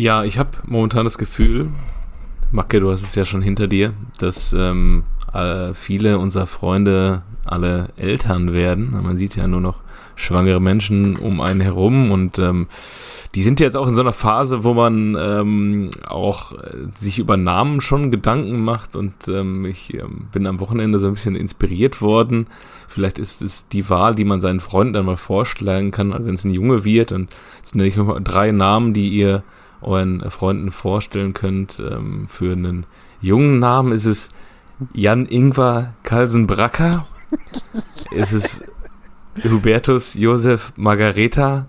[0.00, 1.68] Ja, ich habe momentan das Gefühl,
[2.50, 5.04] Macke, du hast es ja schon hinter dir, dass ähm,
[5.74, 8.92] viele unserer Freunde alle Eltern werden.
[8.92, 9.82] Man sieht ja nur noch
[10.16, 12.68] schwangere Menschen um einen herum und ähm,
[13.34, 17.36] die sind jetzt auch in so einer Phase, wo man ähm, auch äh, sich über
[17.36, 22.00] Namen schon Gedanken macht und ähm, ich ähm, bin am Wochenende so ein bisschen inspiriert
[22.00, 22.46] worden.
[22.88, 26.44] Vielleicht ist es die Wahl, die man seinen Freunden dann mal vorschlagen kann, wenn es
[26.44, 27.28] ein Junge wird und
[27.62, 29.42] es sind ja nicht drei Namen, die ihr
[29.82, 31.78] euren Freunden vorstellen könnt.
[31.80, 32.86] Ähm, für einen
[33.20, 34.30] jungen Namen ist es
[34.92, 37.06] Jan Ingvar Kalsenbracker.
[38.10, 38.70] ist es
[39.44, 41.66] Hubertus Josef Margareta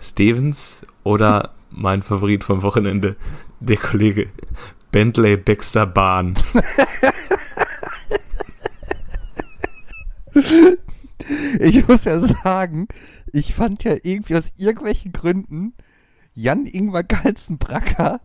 [0.00, 3.16] Stevens oder mein Favorit vom Wochenende,
[3.60, 4.28] der Kollege
[4.92, 6.34] Bentley Baxter Bahn.
[11.58, 12.88] Ich muss ja sagen,
[13.32, 15.74] ich fand ja irgendwie aus irgendwelchen Gründen
[16.36, 18.20] Jan Ingvar Galzenbracker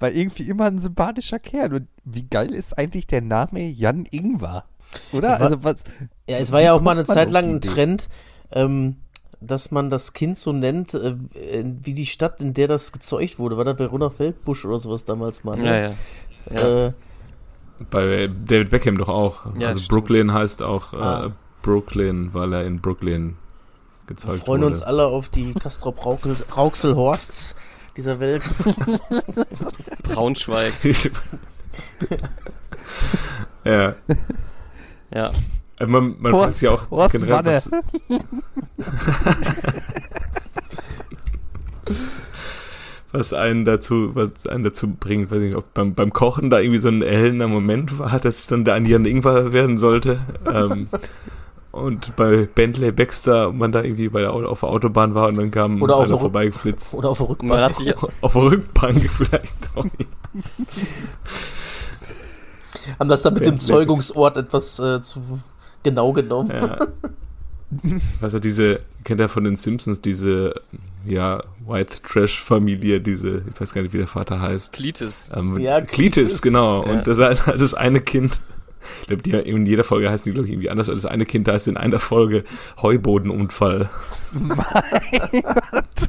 [0.00, 1.74] war irgendwie immer ein sympathischer Kerl.
[1.74, 4.64] Und wie geil ist eigentlich der Name Jan Ingvar?
[5.12, 5.28] Oder?
[5.28, 5.84] War, also was.
[6.28, 8.08] Ja, es war ja auch mal eine Zeit lang ein Trend,
[8.50, 8.96] ähm,
[9.40, 11.14] dass man das Kind so nennt, äh,
[11.82, 13.56] wie die Stadt, in der das gezeugt wurde.
[13.56, 15.56] War da Verona Feldbusch oder sowas damals mal?
[15.56, 15.66] Ne?
[15.66, 15.94] Ja, ja.
[16.50, 16.86] ja.
[16.88, 16.92] Äh,
[17.88, 19.46] Bei David Beckham doch auch.
[19.58, 19.90] Ja, also stimmt.
[19.90, 21.32] Brooklyn heißt auch äh, ah.
[21.62, 23.36] Brooklyn, weil er in Brooklyn
[24.06, 24.38] gezeugt wurde.
[24.38, 24.66] Wir freuen wurde.
[24.74, 27.54] uns alle auf die Castrop Rauxel-Horsts
[27.96, 28.48] dieser Welt.
[30.02, 30.72] Braunschweig.
[33.64, 33.94] ja.
[35.12, 35.30] Ja.
[35.78, 37.70] Also man, man Horst, sich auch Horst generell, was,
[43.12, 46.60] was einen dazu, was einen dazu bringt, weiß ich nicht, ob beim, beim Kochen da
[46.60, 50.20] irgendwie so ein erhellender Moment war, dass es dann der Jan Ingwer werden sollte.
[50.52, 50.88] ähm,
[51.74, 55.50] und bei Bentley Baxter man da irgendwie bei der, auf der Autobahn war und dann
[55.50, 56.94] kam oder einer vorbeigeflitzt.
[56.94, 57.96] Oder auf der Rückbank.
[58.20, 60.08] auf der Rückbank vielleicht auch nicht.
[62.98, 65.40] Haben das dann mit dem Zeugungsort etwas äh, zu
[65.82, 66.50] genau genommen.
[66.50, 66.78] Ja.
[68.20, 70.54] Also diese, kennt ihr von den Simpsons, diese,
[71.04, 74.72] ja, White Trash Familie, diese, ich weiß gar nicht, wie der Vater heißt.
[74.72, 75.30] Klitis.
[75.34, 76.84] Ähm, ja, Klitis, genau.
[76.84, 76.92] Ja.
[76.92, 78.40] Und das, ist halt das eine Kind,
[79.08, 80.86] die, in jeder Folge heißen die, glaube ich, irgendwie anders.
[80.86, 82.44] Das eine Kind heißt in einer Folge
[82.80, 83.90] Heubodenunfall.
[84.32, 86.08] Mein Gott.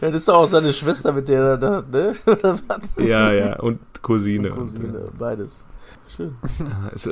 [0.00, 2.12] Ja, das ist doch auch seine Schwester, mit der er da, ne?
[2.26, 3.04] Oder was?
[3.04, 4.52] Ja, ja, und Cousine.
[4.52, 5.64] Und Cousine, und, beides.
[6.08, 6.36] Schön.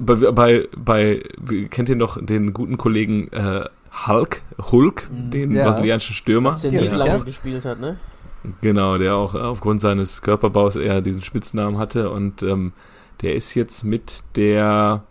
[0.03, 1.23] bei, bei, bei,
[1.71, 3.65] kennt ihr noch den guten Kollegen äh,
[4.07, 5.31] Hulk, Hulk, mhm.
[5.31, 5.65] den ja.
[5.65, 6.57] brasilianischen Stürmer?
[6.63, 6.97] Der nie ja.
[6.97, 7.99] lange gespielt hat, ne?
[8.61, 12.73] Genau, der auch aufgrund seines Körperbaus eher diesen Spitznamen hatte und ähm,
[13.23, 15.05] der ist jetzt mit der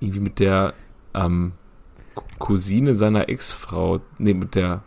[0.00, 0.74] irgendwie mit der
[1.14, 1.52] ähm,
[2.38, 4.82] Cousine seiner Ex-Frau, nee, mit der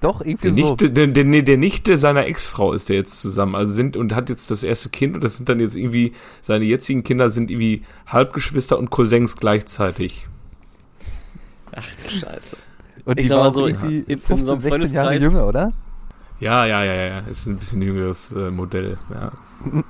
[0.00, 0.92] doch, irgendwie der Nichte, so.
[0.92, 3.54] Der, der, nee, der Nichte seiner Ex-Frau ist der jetzt zusammen.
[3.54, 6.66] Also sind und hat jetzt das erste Kind und das sind dann jetzt irgendwie, seine
[6.66, 10.26] jetzigen Kinder sind irgendwie Halbgeschwister und Cousins gleichzeitig.
[11.74, 12.56] Ach du Scheiße.
[13.06, 15.72] Und ich die war so irgendwie in 15, 16 Jahre jünger, oder?
[16.38, 17.18] Ja, ja, ja, ja.
[17.20, 19.32] Ist ein bisschen jüngeres äh, Modell, ja.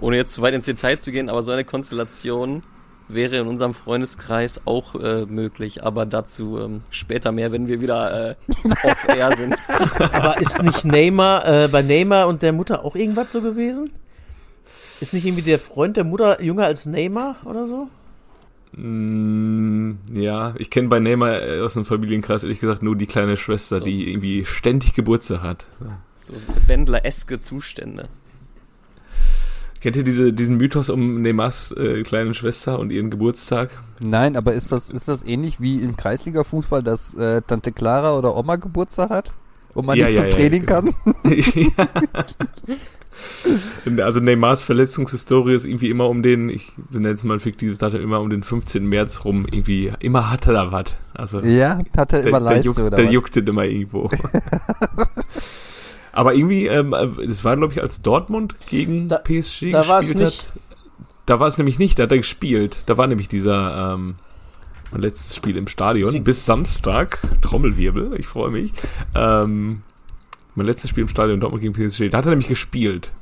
[0.00, 2.62] Ohne jetzt zu weit ins Detail zu gehen, aber so eine Konstellation
[3.08, 8.30] wäre in unserem Freundeskreis auch äh, möglich, aber dazu ähm, später mehr, wenn wir wieder
[8.30, 8.34] äh,
[8.82, 9.56] off air sind.
[9.98, 13.90] aber ist nicht Neymar, äh, bei Neymar und der Mutter auch irgendwas so gewesen?
[15.00, 17.88] Ist nicht irgendwie der Freund der Mutter jünger als Neymar oder so?
[18.76, 23.36] Mm, ja, ich kenne bei Neymar äh, aus dem Familienkreis ehrlich gesagt nur die kleine
[23.36, 23.84] Schwester, so.
[23.84, 25.66] die irgendwie ständig Geburtstag hat.
[26.16, 26.32] So
[26.66, 28.08] Wendler-eske Zustände.
[29.84, 33.82] Kennt ihr diese, diesen Mythos um Neymars äh, kleine Schwester und ihren Geburtstag?
[34.00, 38.34] Nein, aber ist das, ist das ähnlich wie im Kreisliga-Fußball, dass äh, Tante Clara oder
[38.34, 39.34] Oma Geburtstag hat?
[39.74, 40.84] Und man ja, nicht ja, zum ja, Training genau.
[43.84, 44.00] kann?
[44.00, 48.20] also Neymars Verletzungshistorie ist irgendwie immer um den, ich nenne es mal fiktives Datum, immer
[48.22, 48.88] um den 15.
[48.88, 49.44] März rum.
[49.52, 50.94] Irgendwie, immer hatte er da was.
[51.12, 54.08] Also, ja, hat er immer Leiste der, juckt, oder Der juckte immer irgendwo.
[56.14, 56.94] Aber irgendwie, ähm,
[57.26, 60.52] das war, glaube ich, als Dortmund gegen da, PSG da gespielt hat.
[61.26, 62.84] Da war es nämlich nicht, da hat er gespielt.
[62.86, 64.14] Da war nämlich dieser ähm,
[64.92, 66.12] mein letztes Spiel im Stadion.
[66.12, 68.72] Sie Bis Samstag, Trommelwirbel, ich freue mich.
[69.16, 69.82] Ähm,
[70.54, 73.12] mein letztes Spiel im Stadion Dortmund gegen PSG, da hat er nämlich gespielt.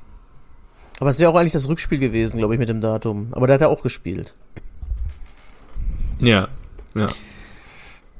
[1.00, 3.28] Aber es wäre auch eigentlich das Rückspiel gewesen, glaube ich, mit dem Datum.
[3.30, 4.36] Aber da hat er auch gespielt.
[6.20, 6.48] Ja,
[6.94, 7.06] ja.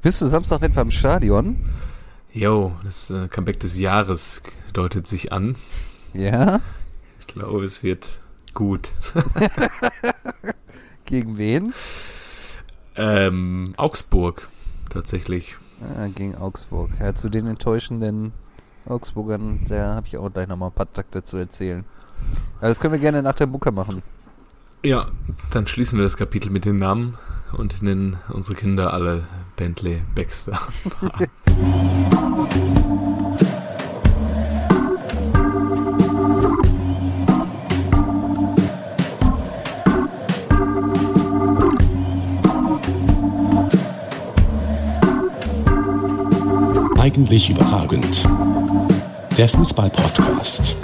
[0.01, 1.59] Bist du Samstag etwa im Stadion?
[2.33, 4.43] Jo, das äh, Comeback des Jahres
[4.73, 5.57] deutet sich an.
[6.15, 6.61] Ja.
[7.21, 8.21] Ich glaube, es wird
[8.55, 8.91] gut.
[11.05, 11.73] gegen wen?
[12.97, 14.49] Ähm, Augsburg,
[14.91, 15.57] tatsächlich.
[15.81, 16.91] Ah, gegen Augsburg.
[17.01, 18.33] Ja, zu den enttäuschenden
[18.87, 19.61] Augsburgern.
[19.69, 21.85] Da habe ich auch gleich nochmal ein paar Takte zu erzählen.
[22.59, 24.03] Aber das können wir gerne nach der Mucke machen.
[24.85, 25.07] Ja,
[25.51, 27.19] dann schließen wir das Kapitel mit den Namen
[27.53, 29.27] und nennen unsere Kinder alle
[29.57, 30.59] Bentley Baxter.
[47.12, 48.26] Eigentlich überragend.
[49.37, 50.75] Der Fußball-Podcast.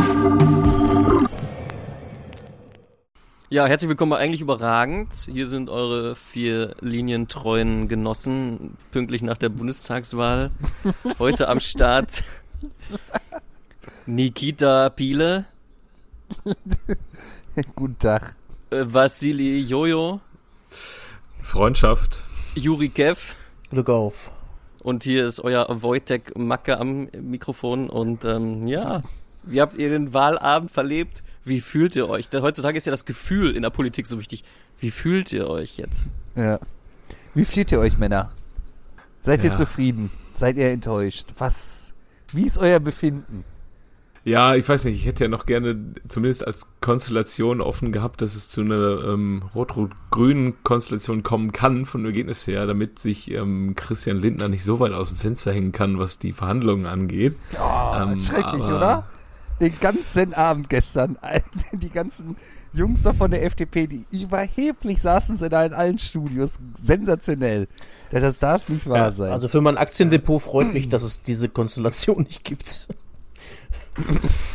[3.49, 5.15] Ja, herzlich willkommen bei Eigentlich Überragend.
[5.33, 10.51] Hier sind eure vier linientreuen Genossen, pünktlich nach der Bundestagswahl.
[11.19, 12.23] Heute am Start
[14.05, 15.47] Nikita Piele,
[17.75, 18.37] Guten Tag.
[18.71, 20.21] äh, Vassili Jojo,
[21.41, 22.21] Freundschaft.
[22.55, 23.35] Juri Kev
[23.71, 24.31] Glück auf.
[24.89, 27.91] Und hier ist euer Wojtek Macke am Mikrofon.
[27.91, 29.03] Und ähm, ja,
[29.43, 31.23] wie habt ihr den Wahlabend verlebt?
[31.45, 32.29] Wie fühlt ihr euch?
[32.31, 34.45] Denn heutzutage ist ja das Gefühl in der Politik so wichtig.
[34.79, 36.11] Wie fühlt ihr euch jetzt?
[36.37, 36.59] Ja.
[37.35, 38.31] Wie fühlt ihr euch, Männer?
[39.23, 39.57] Seid ihr Ja.
[39.57, 40.11] zufrieden?
[40.37, 41.27] Seid ihr enttäuscht?
[41.39, 41.95] Was?
[42.33, 43.45] Wie ist euer Befinden?
[44.25, 48.35] Ja, ich weiß nicht, ich hätte ja noch gerne zumindest als Konstellation offen gehabt, dass
[48.35, 53.75] es zu einer ähm, rot-rot-grünen Konstellation kommen kann von dem Ergebnis her, damit sich ähm,
[53.77, 57.37] Christian Lindner nicht so weit aus dem Fenster hängen kann, was die Verhandlungen angeht.
[57.55, 59.09] Oh, Ähm, schrecklich, aber- oder?
[59.61, 61.19] Den ganzen Abend gestern,
[61.73, 62.37] die ganzen
[62.73, 66.59] Jungs da von der FDP, die überheblich saßen sie da in allen Studios.
[66.81, 67.67] Sensationell.
[68.11, 69.33] Das, das darf nicht wahr Ja, sein.
[69.33, 72.87] Also für mein Aktiendepot freut mich, dass es diese Konstellation nicht gibt.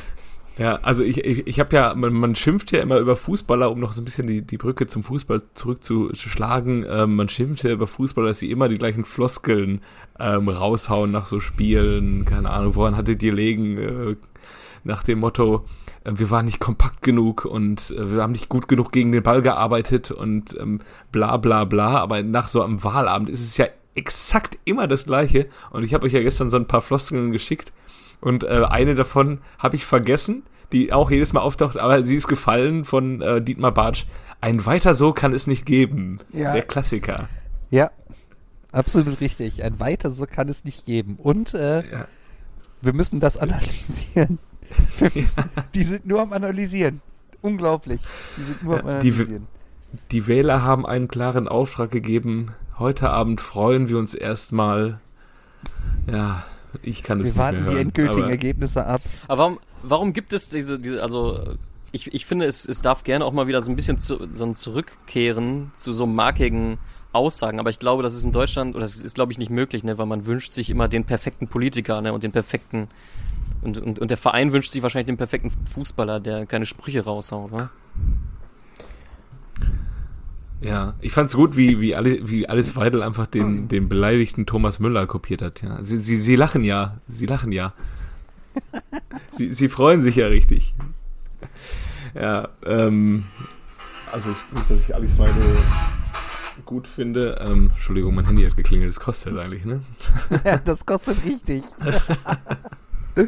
[0.57, 3.79] Ja, also ich, ich, ich habe ja, man, man schimpft ja immer über Fußballer, um
[3.79, 6.85] noch so ein bisschen die, die Brücke zum Fußball zurückzuschlagen.
[6.87, 9.81] Ähm, man schimpft ja über Fußballer, dass sie immer die gleichen Floskeln
[10.19, 12.25] ähm, raushauen nach so Spielen.
[12.25, 13.77] Keine Ahnung, woran hattet ihr legen?
[13.77, 14.15] Äh,
[14.83, 15.65] nach dem Motto,
[16.03, 19.23] äh, wir waren nicht kompakt genug und äh, wir haben nicht gut genug gegen den
[19.23, 20.81] Ball gearbeitet und ähm,
[21.11, 21.97] bla bla bla.
[21.97, 25.47] Aber nach so einem Wahlabend ist es ja exakt immer das Gleiche.
[25.71, 27.73] Und ich habe euch ja gestern so ein paar Floskeln geschickt.
[28.23, 32.27] Und äh, eine davon habe ich vergessen, die auch jedes Mal auftaucht, aber sie ist
[32.27, 34.05] gefallen von äh, Dietmar Bartsch.
[34.41, 36.19] Ein weiter so kann es nicht geben.
[36.31, 36.53] Ja.
[36.53, 37.27] Der Klassiker.
[37.69, 37.91] ja,
[38.71, 39.63] absolut richtig.
[39.63, 41.17] Ein weiter so kann es nicht geben.
[41.21, 42.07] Und äh, Ja.
[42.81, 44.39] wir müssen das analysieren.
[45.75, 47.01] Die sind nur am Analysieren.
[47.41, 48.01] Unglaublich.
[48.37, 49.47] Die sind nur am Ja, die- Analysieren.
[50.11, 52.53] Die Wähler haben einen klaren Auftrag gegeben.
[52.79, 54.99] Heute Abend freuen wir uns erstmal.
[56.11, 56.43] Ja,
[56.81, 59.01] ich kann es Wir nicht warten mehr die endgültigen aber- Ergebnisse ab.
[59.27, 61.39] Aber warum, warum gibt es diese, diese also
[61.91, 64.45] ich, ich finde, es, es darf gerne auch mal wieder so ein bisschen zu, so
[64.45, 66.79] ein Zurückkehren zu so markigen
[67.11, 67.59] Aussagen.
[67.59, 69.99] Aber ich glaube, das ist in Deutschland, oder das ist, glaube ich, nicht möglich, ne,
[69.99, 72.87] weil man wünscht sich immer den perfekten Politiker ne, und den perfekten,
[73.61, 77.51] und, und, und der Verein wünscht sich wahrscheinlich den perfekten Fußballer, der keine Sprüche raushaut,
[77.51, 77.69] ne?
[80.63, 84.79] Ja, ich fand's gut, wie, wie, alle, wie Alice Weidel einfach den, den beleidigten Thomas
[84.79, 85.61] Müller kopiert hat.
[85.61, 85.83] Ja.
[85.83, 86.99] Sie, sie, sie lachen ja.
[87.07, 87.73] Sie lachen ja.
[89.31, 90.73] sie, sie freuen sich ja richtig.
[92.15, 93.25] Ja, ähm,
[94.11, 95.57] also ich, nicht, dass ich Alice Weidel
[96.65, 97.41] gut finde.
[97.45, 98.89] Ähm, Entschuldigung, mein Handy hat geklingelt.
[98.89, 99.81] Das kostet eigentlich, ne?
[100.45, 101.63] Ja, das kostet richtig.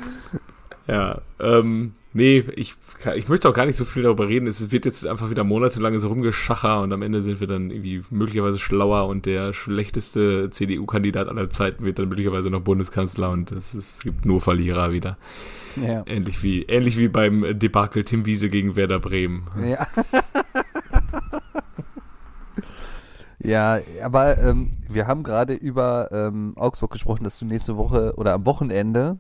[0.88, 2.76] Ja, ähm, nee, ich,
[3.16, 4.48] ich möchte auch gar nicht so viel darüber reden.
[4.48, 8.04] Es wird jetzt einfach wieder monatelang so rumgeschacher und am Ende sind wir dann irgendwie
[8.12, 13.74] möglicherweise schlauer und der schlechteste CDU-Kandidat aller Zeiten wird dann möglicherweise noch Bundeskanzler und es,
[13.74, 15.18] es gibt nur Verlierer wieder.
[15.76, 16.04] Ja.
[16.06, 19.48] Ähnlich wie, ähnlich wie beim Debakel Tim Wiese gegen Werder Bremen.
[19.66, 19.88] Ja.
[23.40, 28.34] ja, aber ähm, wir haben gerade über ähm, Augsburg gesprochen, dass du nächste Woche oder
[28.34, 29.20] am Wochenende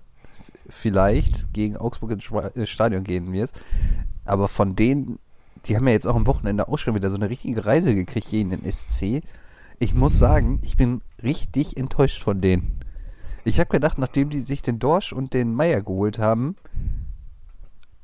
[0.69, 3.61] vielleicht gegen Augsburg ins Stadion gehen wirst.
[4.25, 5.19] Aber von denen,
[5.65, 8.29] die haben ja jetzt auch am Wochenende auch schon wieder so eine richtige Reise gekriegt
[8.29, 9.21] gegen den SC.
[9.79, 12.79] Ich muss sagen, ich bin richtig enttäuscht von denen.
[13.43, 16.55] Ich habe gedacht, nachdem die sich den Dorsch und den Meier geholt haben,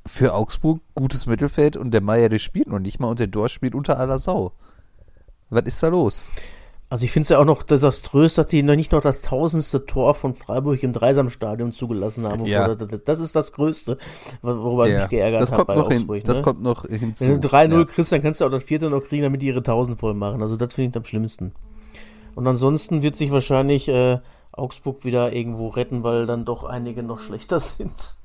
[0.05, 3.53] für Augsburg gutes Mittelfeld und der Meier, der spielt noch nicht mal und der Dorsch
[3.53, 4.53] spielt unter aller Sau.
[5.49, 6.29] Was ist da los?
[6.91, 9.85] Also ich finde es ja auch noch desaströs, dass die noch nicht noch das tausendste
[9.85, 12.45] Tor von Freiburg im Dreisamstadion zugelassen haben.
[12.45, 12.75] Ja.
[12.75, 13.97] Das ist das Größte,
[14.41, 16.25] worüber ich Ja, mich geärgert habe bei noch hin, Augsburg.
[16.25, 16.43] Das ne?
[16.43, 17.23] kommt noch hinzu.
[17.25, 17.85] Wenn du 3-0 Ja.
[17.85, 20.41] kriegst, dann kannst du auch das vierte noch kriegen, damit die ihre 1000 voll machen.
[20.41, 21.53] Also das finde ich am schlimmsten.
[22.35, 24.19] Und ansonsten wird sich wahrscheinlich äh,
[24.51, 28.17] Augsburg wieder irgendwo retten, weil dann doch einige noch schlechter sind.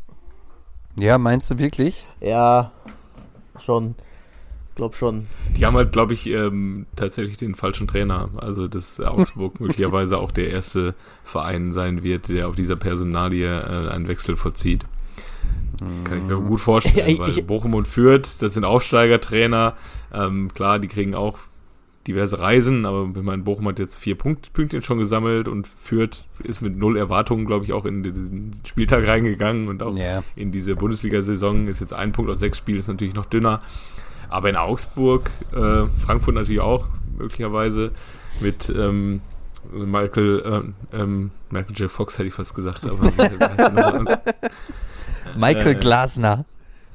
[0.99, 2.05] ja, meinst du wirklich?
[2.21, 2.73] Ja,
[3.61, 3.95] schon.
[4.77, 5.27] Glaub schon.
[5.57, 8.29] Die haben halt, glaube ich, ähm, tatsächlich den falschen Trainer.
[8.37, 13.89] Also, dass Augsburg möglicherweise auch der erste Verein sein wird, der auf dieser Personalie äh,
[13.91, 14.85] einen Wechsel vollzieht.
[16.05, 19.77] Kann ich mir gut vorstellen, weil Bochum und Fürth, das sind Aufsteigertrainer.
[20.13, 21.39] Ähm, klar, die kriegen auch
[22.07, 26.25] diverse Reisen, aber ich meine, Bochum hat jetzt vier Punkt, Pünktchen schon gesammelt und Fürth
[26.45, 30.23] ist mit null Erwartungen, glaube ich, auch in diesen Spieltag reingegangen und auch Ja.
[30.37, 33.63] in diese Bundesliga-Saison ist jetzt ein Punkt aus sechs Spielen, ist natürlich noch dünner.
[34.29, 36.87] Aber in Augsburg, äh, Frankfurt natürlich auch,
[37.19, 37.93] möglicherweise,
[38.41, 39.21] mit ähm,
[39.73, 41.91] Michael, äh, ähm, Michael J.
[41.91, 44.21] Fox hätte ich fast gesagt, aber er?
[45.37, 46.45] Michael Äh, Glasner.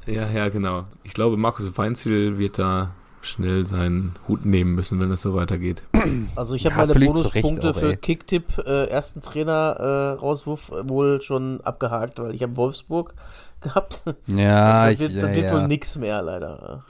[0.06, 0.86] Ja, ja, genau.
[1.04, 5.82] Ich glaube, Markus Weinziel wird da schnell seinen Hut nehmen müssen, wenn es so weitergeht.
[6.34, 7.96] Also ich habe Ja, meine Bonuspunkte auch, für.
[7.96, 13.14] Kicktipp äh, ersten Trainer äh, Rauswurf wohl schon abgehakt, weil ich habe Wolfsburg
[13.60, 14.02] gehabt.
[14.26, 15.52] Ja, das ich, wird, ja, das wird ja.
[15.52, 16.84] wohl nix mehr leider.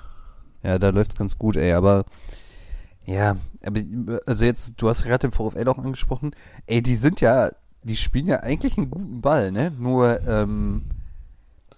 [0.63, 2.05] Ja, da läuft's ganz gut, ey, aber
[3.05, 3.81] ja, aber
[4.27, 6.35] also jetzt, du hast gerade den VfL auch angesprochen,
[6.67, 7.51] ey, die sind ja,
[7.83, 9.73] die spielen ja eigentlich einen guten Ball, ne?
[9.77, 10.83] Nur, ähm,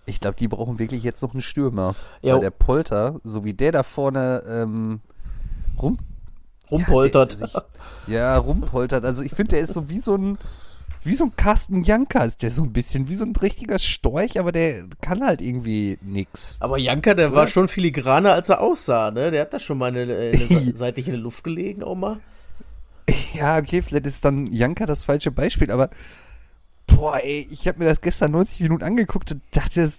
[0.06, 1.94] ich glaube, die brauchen wirklich jetzt noch einen Stürmer.
[2.20, 2.34] Ja.
[2.34, 5.00] Weil der Polter, so wie der da vorne ähm,
[5.80, 5.98] rum
[6.70, 7.32] Rumpoltert.
[7.32, 7.58] Ja, der- also
[8.06, 9.04] ich- Ja, rumpoltert.
[9.04, 10.36] Also ich finde, der ist so wie so ein
[11.04, 14.38] wie so ein Carsten Janka ist der so ein bisschen wie so ein richtiger Storch,
[14.38, 16.56] aber der kann halt irgendwie nix.
[16.60, 19.30] Aber Janka, der war schon filigraner, als er aussah, ne?
[19.30, 22.20] Der hat da schon mal eine, eine Se- seitlich in der Luft gelegen, auch mal.
[23.34, 25.90] Ja, okay, vielleicht ist dann Janka das falsche Beispiel, aber
[26.86, 29.90] boah, ey, ich habe mir das gestern 90 Minuten angeguckt und dachte,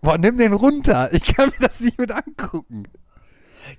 [0.00, 1.12] boah, nimm den runter.
[1.12, 2.84] Ich kann mir das nicht mit angucken.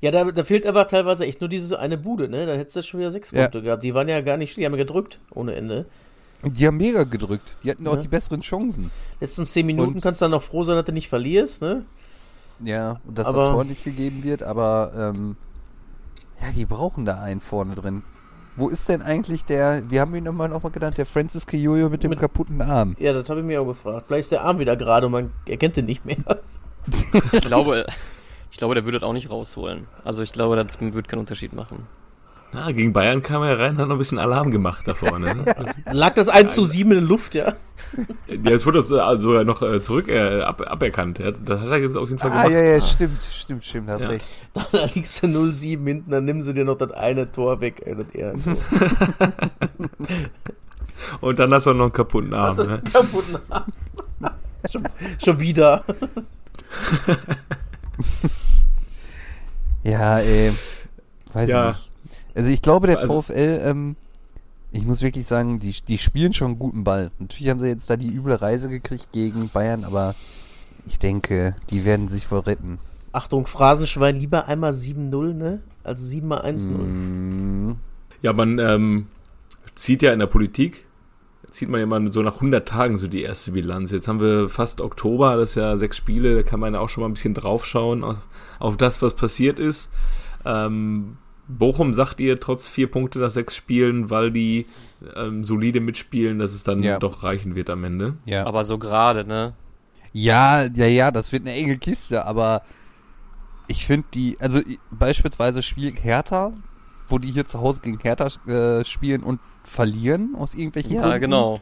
[0.01, 2.45] Ja, da, da fehlt aber teilweise echt nur diese eine Bude, ne?
[2.45, 3.43] Da hättest du schon wieder sechs Ja.
[3.43, 3.83] Punkte gehabt.
[3.83, 5.87] Die waren ja gar nicht schlecht, die haben ja gedrückt ohne Ende.
[6.41, 7.57] Und die haben mega gedrückt.
[7.63, 8.01] Die hatten auch Ja.
[8.01, 8.91] die besseren Chancen.
[9.19, 11.85] Letzten zehn Minuten Und- kannst du dann noch froh sein, dass du nicht verlierst, ne?
[12.63, 15.35] Ja, und dass Aber- das Tor nicht gegeben wird, aber ähm,
[16.41, 18.03] ja, die brauchen da einen vorne drin.
[18.55, 21.89] Wo ist denn eigentlich der, wir haben ihn nochmal noch mal genannt, der Francis Kiyoyo
[21.89, 22.95] mit dem Mit- kaputten Arm?
[22.99, 24.05] Ja, das habe ich mir auch gefragt.
[24.07, 26.17] Vielleicht ist der Arm wieder gerade und man erkennt den nicht mehr.
[27.31, 27.85] Ich glaube,
[28.51, 29.87] ich glaube, der würde das auch nicht rausholen.
[30.03, 31.87] Also ich glaube, das wird keinen Unterschied machen.
[32.51, 35.35] Na, gegen Bayern kam er rein, hat noch ein bisschen Alarm gemacht da vorne.
[35.35, 35.45] Ne?
[35.93, 37.53] Lag das 1 zu 7 in der Luft, ja?
[38.27, 41.19] ja, jetzt wurde das äh, also sogar noch äh, zurück äh, ab, aberkannt.
[41.19, 42.51] Er, das hat er jetzt auf jeden Fall Ah, gemacht.
[42.53, 44.09] ja, ja, stimmt, stimmt, stimmt, hast Ja.
[44.09, 44.25] recht.
[44.55, 47.83] Da, da liegst du 0-7 hinten, dann nimm sie dir noch das eine Tor weg.
[47.85, 48.51] Ey, das eher so.
[51.21, 52.45] Und dann hast du noch einen kaputten Arm.
[52.45, 52.81] Also, Ne?
[52.91, 53.63] kaputten Arm.
[54.71, 54.83] schon,
[55.23, 55.83] schon wieder.
[59.83, 60.51] Ja, ey,
[61.33, 61.69] weiß Ja.
[61.69, 61.91] ich nicht.
[62.35, 63.95] Also ich glaube, der Also- VfL, ähm,
[64.71, 67.11] ich muss wirklich sagen, die, die spielen schon einen guten Ball.
[67.19, 70.15] Natürlich haben sie jetzt da die üble Reise gekriegt gegen Bayern, aber
[70.85, 72.77] ich denke, die werden sich wohl retten.
[73.11, 75.61] Achtung, Phrasenschwein, lieber einmal 7-0, ne?
[75.83, 76.67] Also 7 mal 1-0.
[76.77, 77.77] Mm,
[78.21, 79.07] Ja, man ähm,
[79.73, 80.85] zieht ja in der Politik,
[81.49, 83.91] zieht man ja immer so nach 100 Tagen so die erste Bilanz.
[83.91, 86.89] Jetzt haben wir fast Oktober, das ist ja sechs Spiele, da kann man ja auch
[86.89, 88.17] schon mal ein bisschen draufschauen auf,
[88.59, 89.89] auf das, was passiert ist.
[90.45, 91.17] Ähm,
[91.49, 94.67] Bochum sagt ihr trotz vier Punkte nach sechs Spielen, weil die
[95.15, 96.99] ähm, solide mitspielen, dass es dann Ja.
[96.99, 98.13] doch reichen wird am Ende.
[98.25, 98.45] ja.
[98.45, 99.53] Aber so gerade, ne?
[100.13, 102.61] Ja, ja, ja, das wird eine enge Kiste, aber
[103.67, 106.53] ich finde die, also beispielsweise Spiel Hertha,
[107.07, 111.21] wo die hier zu Hause gegen Hertha äh, spielen und verlieren aus irgendwelchen Ja, Gründen.
[111.21, 111.61] genau.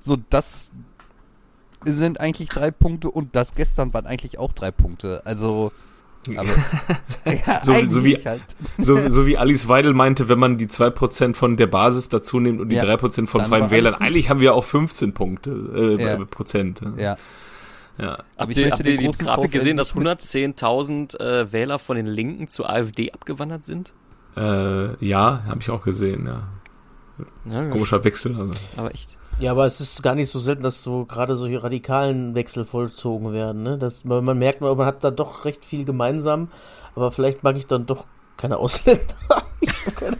[0.00, 0.70] So, das
[1.84, 5.22] sind eigentlich drei Punkte und das gestern waren eigentlich auch drei Punkte.
[5.24, 5.72] Also,
[6.36, 6.48] aber,
[7.46, 8.42] ja, So- so wie- halt.
[8.78, 12.60] So, so wie Alice Weidel meinte, wenn man die 2% von der Basis dazu nimmt
[12.60, 15.50] und die Ja, 3% von Freien Wählern, eigentlich haben wir auch 15 Punkte,
[16.00, 16.24] äh, Ja.
[16.24, 16.80] Prozent.
[16.96, 17.16] Ja,
[17.98, 18.18] ja.
[18.36, 22.06] Habt ihr, habt ihr die Grafik gesehen, dass nicht mit- 110.000 äh, Wähler von den
[22.06, 23.92] Linken zur AfD abgewandert sind?
[24.36, 26.42] Äh, ja, habe ich auch gesehen, ja.
[27.50, 28.36] Ja, Komischer Wechsel.
[28.38, 28.52] Also.
[28.76, 29.16] Aber echt.
[29.38, 33.32] Ja, aber es ist gar nicht so selten, dass so gerade solche radikalen Wechsel vollzogen
[33.34, 33.62] werden.
[33.62, 33.76] Ne?
[33.76, 36.48] Das, man, man merkt, man hat da doch recht viel gemeinsam,
[36.94, 38.06] aber vielleicht mag ich dann doch
[38.38, 39.02] keine Ausländer.
[39.60, 40.16] ich habe keine,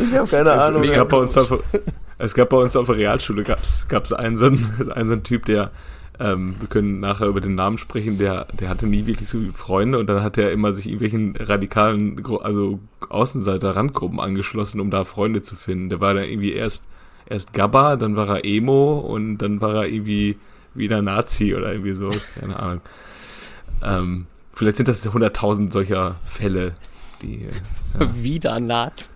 [0.00, 0.82] ich hab keine Es, Ahnung.
[0.82, 1.54] es, gab bei uns auf,
[2.18, 5.22] es gab bei uns auf der Realschule gab's gab's einen so einen, einen so einen
[5.22, 5.70] Typ, der
[6.20, 9.52] ähm, wir können nachher über den Namen sprechen, der der hatte nie wirklich so viele
[9.52, 15.04] Freunde und dann hat er immer sich irgendwelchen radikalen, also Außenseiter Randgruppen angeschlossen, um da
[15.04, 15.90] Freunde zu finden.
[15.90, 16.84] Der war dann irgendwie erst
[17.26, 20.36] erst Gabba, dann war er Emo und dann war er irgendwie
[20.74, 22.80] wieder Nazi oder irgendwie so, keine Ahnung.
[23.82, 26.74] Ähm, vielleicht sind das 100.000 solcher Fälle,
[27.22, 29.10] die äh, Wieder Nazi.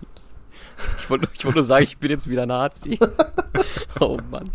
[0.99, 2.99] Ich wollte ich wollte nur sagen, ich bin jetzt wieder Nazi.
[3.99, 4.49] oh Mann.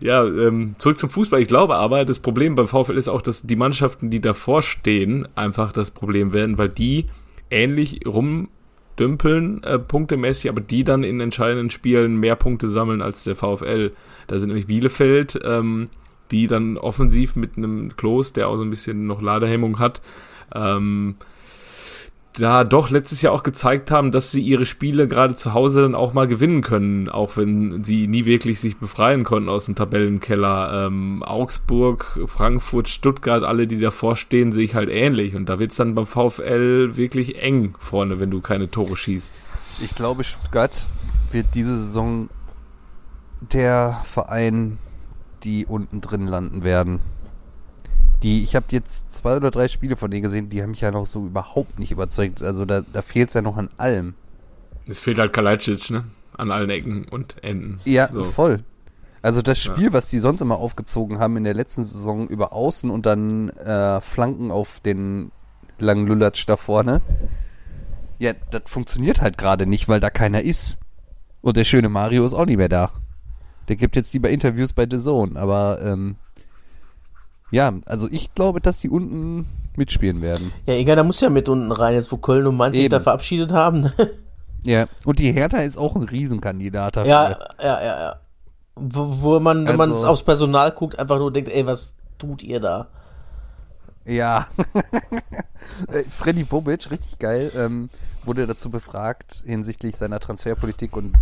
[0.00, 1.40] Ja, ähm, zurück zum Fußball.
[1.40, 5.28] Ich glaube aber, das Problem beim VfL ist auch, dass die Mannschaften, die davor stehen,
[5.34, 7.06] einfach das Problem werden, weil die
[7.50, 13.36] ähnlich rumdümpeln, äh, punktemäßig, aber die dann in entscheidenden Spielen mehr Punkte sammeln als der
[13.36, 13.92] VfL.
[14.26, 15.88] Da sind nämlich Bielefeld, ähm,
[16.30, 20.02] die dann offensiv mit einem Klos, der auch so ein bisschen noch Ladehemmung hat,
[20.54, 21.16] ähm,
[22.34, 25.94] da doch letztes Jahr auch gezeigt haben, dass sie ihre Spiele gerade zu Hause dann
[25.94, 30.86] auch mal gewinnen können, auch wenn sie nie wirklich sich befreien konnten aus dem Tabellenkeller.
[30.86, 35.36] Ähm, Augsburg, Frankfurt, Stuttgart, alle, die davor stehen, sehe ich halt ähnlich.
[35.36, 39.40] Und da wird's dann beim VfL wirklich eng vorne, wenn du keine Tore schießt.
[39.82, 40.88] Ich glaube, Stuttgart
[41.30, 42.28] wird diese Saison
[43.40, 44.78] der Verein,
[45.44, 47.00] die unten drin landen werden.
[48.24, 50.90] Die, ich habe jetzt zwei oder drei Spiele von denen gesehen, die haben mich ja
[50.90, 52.42] noch so überhaupt nicht überzeugt.
[52.42, 54.14] Also da, da fehlt es ja noch an allem.
[54.86, 56.04] Es fehlt halt Kalajdzic, ne?
[56.36, 57.80] An allen Ecken und Enden.
[57.84, 58.24] Ja, So.
[58.24, 58.64] voll.
[59.20, 62.90] Also das Spiel, was die sonst immer aufgezogen haben in der letzten Saison über Außen
[62.90, 65.30] und dann äh, Flanken auf den
[65.78, 67.00] langen Lulatsch da vorne.
[68.18, 70.78] Ja, das funktioniert halt gerade nicht, weil da keiner ist.
[71.42, 72.90] Und der schöne Mario ist auch nicht mehr da.
[73.68, 76.16] Der gibt jetzt lieber Interviews bei The Zone, aber ähm,
[77.54, 79.46] ja, also ich glaube, dass die unten
[79.76, 80.52] mitspielen werden.
[80.66, 82.90] Ja, egal, da muss ja mit unten rein, jetzt wo Köln und Mainz sich Eben.
[82.92, 83.80] da verabschiedet haben.
[83.80, 83.92] ne?
[84.64, 87.10] Ja, und die Hertha ist auch ein Riesenkandidat dafür.
[87.10, 87.30] ja,
[87.62, 88.16] ja, ja, ja.
[88.76, 92.42] Wo, wo man, wenn man Also- aufs Personal guckt, einfach nur denkt, ey, was tut
[92.42, 92.88] ihr da?
[94.04, 94.46] Ja.
[95.88, 97.88] Äh, Freddy Bobic, richtig geil, ähm,
[98.24, 101.14] wurde dazu befragt hinsichtlich seiner Transferpolitik und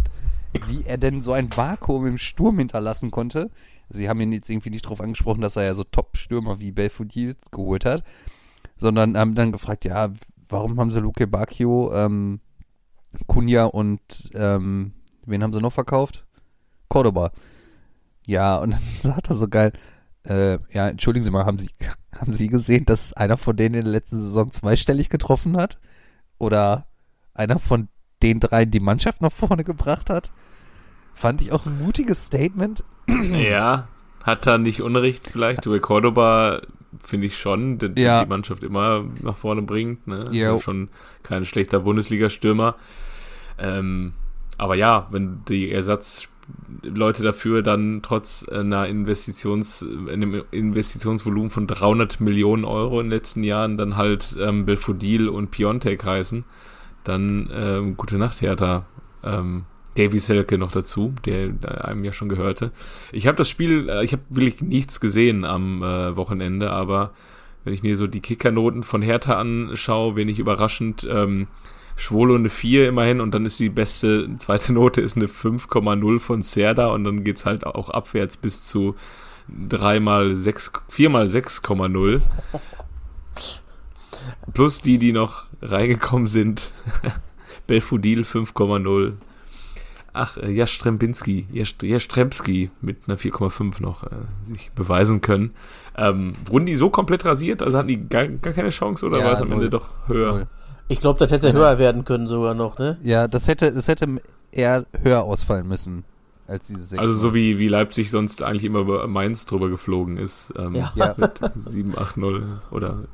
[0.67, 3.51] wie er denn so ein Vakuum im Sturm hinterlassen konnte.
[3.93, 7.37] Sie haben ihn jetzt irgendwie nicht darauf angesprochen, dass er ja so Top-Stürmer wie Belfodil
[7.51, 8.05] geholt hat,
[8.77, 10.11] sondern haben dann gefragt, ja,
[10.49, 12.41] warum haben sie Luke Bacchio, ähm,
[13.27, 14.93] Kunja und ähm,
[15.27, 16.25] wen haben sie noch verkauft?
[16.89, 17.33] Cordoba.
[18.27, 19.73] Ja, und dann sagt er so geil,
[20.25, 21.71] äh, ja, entschuldigen Sie mal, haben Sie,
[22.17, 25.79] haben Sie gesehen, dass einer von denen in der letzten Saison zweistellig getroffen hat?
[26.39, 26.87] Oder
[27.35, 27.89] einer von
[28.23, 30.33] den dreien die Mannschaft nach vorne gebracht hat?
[31.15, 32.85] Fand ich auch ein mutiges Statement.
[33.33, 33.89] Ja,
[34.25, 35.67] hat er nicht Unrecht vielleicht.
[35.67, 36.61] Über Cordoba
[37.03, 38.23] finde ich schon, der, der Ja.
[38.25, 40.07] die Mannschaft immer nach vorne bringt.
[40.07, 40.23] Ne?
[40.25, 40.89] Ist ja schon
[41.23, 42.77] kein schlechter Bundesliga-Stürmer.
[43.59, 44.13] Ähm,
[44.59, 52.65] aber ja, wenn die Ersatzleute dafür dann trotz einer Investitions, einem Investitionsvolumen von 300 Millionen
[52.65, 56.45] Euro in den letzten Jahren dann halt ähm, Belfodil und Piontek heißen,
[57.05, 58.85] dann ähm, gute Nacht, Hertha.
[59.25, 59.65] Ähm,
[59.97, 62.71] Davy Selke noch dazu, der der einem ja schon gehörte.
[63.13, 67.13] Ich habe das Spiel, äh, ich habe wirklich nichts gesehen am äh, Wochenende, aber
[67.65, 71.47] wenn ich mir so die Kickernoten von Hertha anschaue, wenig überraschend, ähm,
[71.97, 76.43] Schwolo eine 4 immerhin und dann ist die beste zweite Note ist eine 5,0 von
[76.43, 78.97] Serda und dann geht's halt auch abwärts bis zu
[79.69, 82.23] 3 mal 6, 4 mal 6,0.
[84.53, 86.73] Plus die, die noch reingekommen sind.
[87.67, 89.15] Belfodil 5,0.
[90.15, 94.09] Ach, äh, Jastrembinski, Jast- Jastremski mit einer 4,5 noch äh,
[94.45, 95.55] sich beweisen können.
[95.97, 97.63] Ähm, wurden die so komplett rasiert?
[97.63, 99.57] Also hatten die gar, gar keine Chance oder Ja, war es am null.
[99.59, 100.33] Ende doch höher?
[100.33, 100.47] Null.
[100.89, 101.53] Ich glaube, das hätte Ja.
[101.55, 102.99] höher werden können sogar noch, ne?
[103.03, 104.21] Ja, das hätte, das hätte
[104.51, 106.05] eher höher ausfallen müssen
[106.47, 107.01] als diese sechs.
[107.01, 110.53] Also so wie, wie Leipzig sonst eigentlich immer über Mainz drüber geflogen ist.
[110.59, 110.93] Ähm, Ja.
[110.95, 111.15] Ja.
[111.17, 113.05] Mit 7, 8, 0 oder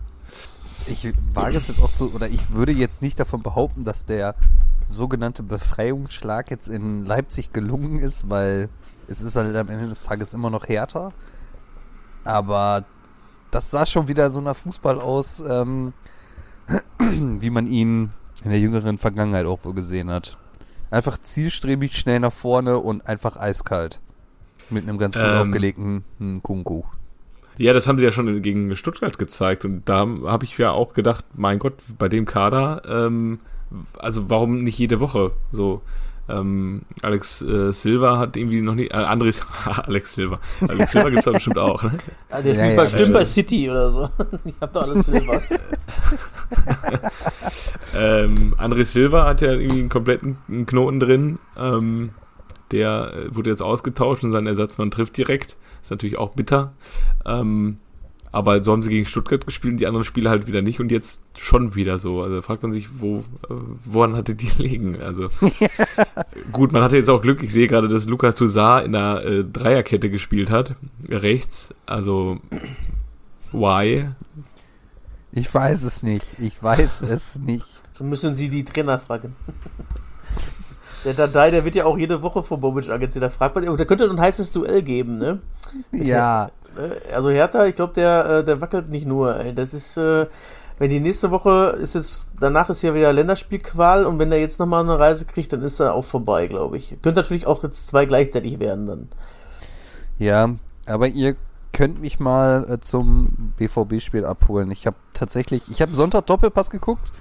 [0.90, 4.35] Ich wage es jetzt auch zu, oder ich würde jetzt nicht davon behaupten, dass der
[4.87, 8.68] sogenannte Befreiungsschlag jetzt in Leipzig gelungen ist, weil
[9.07, 11.12] es ist halt am Ende des Tages immer noch härter.
[12.24, 12.85] Aber
[13.51, 15.92] das sah schon wieder so nach Fußball aus, ähm,
[16.98, 18.11] wie man ihn
[18.44, 20.38] in der jüngeren Vergangenheit auch wohl gesehen hat.
[20.90, 24.01] Einfach zielstrebig schnell nach vorne und einfach eiskalt.
[24.70, 25.48] Mit einem ganz gut Ähm.
[25.48, 26.05] aufgelegten
[26.42, 26.85] Kunku.
[27.59, 30.94] Ja, das haben sie ja schon gegen Stuttgart gezeigt und da habe ich ja auch
[30.94, 33.40] gedacht, mein Gott, bei dem Kader, ähm,
[33.99, 35.83] also warum nicht jede Woche so?
[36.31, 41.25] Ähm, Alex äh, Silva hat irgendwie noch nicht, äh, Andres, Alex Silva, Alex Silva gibt's
[41.25, 41.92] doch bestimmt auch, ne?
[42.31, 43.12] Der spielt ja, bestimmt ja.
[43.12, 44.11] bei City oder so.
[44.44, 45.64] Ich hab doch alles Silvers.
[47.94, 51.38] Ähm, André Silva hat ja irgendwie einen kompletten Knoten drin.
[51.57, 52.11] Ähm,
[52.71, 55.57] der äh, wurde jetzt ausgetauscht und sein Ersatzmann trifft direkt.
[55.88, 56.74] Ist natürlich auch bitter.
[57.24, 57.79] Ähm,
[58.31, 60.92] aber so haben sie gegen Stuttgart gespielt und die anderen Spiele halt wieder nicht und
[60.92, 62.20] jetzt schon wieder so.
[62.20, 63.55] Also fragt man sich, wo, äh,
[63.87, 65.01] woran hatte die liegen?
[65.01, 65.29] Also
[66.53, 67.42] gut, man hatte jetzt auch Glück.
[67.42, 70.74] Ich sehe gerade, dass Lukas Toussaint in einer äh, Dreierkette gespielt hat.
[71.09, 71.72] Rechts.
[71.87, 72.38] Also
[73.51, 74.11] why?
[75.33, 76.27] Ich weiß es nicht.
[76.38, 77.81] Ich weiß es nicht.
[77.98, 79.35] Dann müssen sie die Trainer fragen.
[81.04, 83.22] Der Dadai, der wird ja auch jede Woche von Bobic agitiert.
[83.22, 85.40] Da fragt man, da könnte ein heißes Duell geben, ne?
[85.92, 89.37] Ja, Äh, Also Hertha, ich glaube, der, äh, der wackelt nicht nur.
[89.38, 89.54] Ey.
[89.54, 90.26] Das ist, äh,
[90.78, 94.61] wenn die nächste Woche ist jetzt, danach ist ja wieder Länderspielqual und wenn der jetzt
[94.61, 96.90] nochmal eine Reise kriegt, dann ist er auch vorbei, glaube ich.
[97.02, 99.08] Könnte natürlich auch jetzt zwei gleichzeitig werden dann.
[100.18, 100.50] ja,
[100.87, 101.37] aber ihr
[101.72, 104.70] könnt mich mal äh, zum BVB-Spiel abholen.
[104.70, 107.12] Ich habe tatsächlich, ich habe Sonntag Doppelpass geguckt.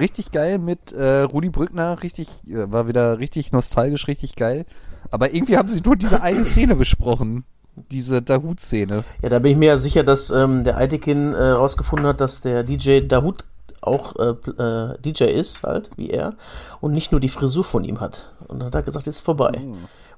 [0.00, 4.64] Richtig geil mit äh, Rudi Brückner, richtig, äh, war wieder richtig nostalgisch, richtig geil.
[5.10, 7.44] Aber irgendwie haben sie nur diese eine Szene besprochen.
[7.90, 9.04] Diese Dahut-Szene.
[9.22, 12.40] Ja, da bin ich mir ja sicher, dass ähm, der Eitekin äh, rausgefunden hat, dass
[12.40, 13.44] der DJ Dahut
[13.80, 16.34] auch äh, äh, DJ ist, halt, wie er,
[16.80, 18.32] und nicht nur die Frisur von ihm hat.
[18.48, 19.52] Und dann hat er gesagt, jetzt ist vorbei.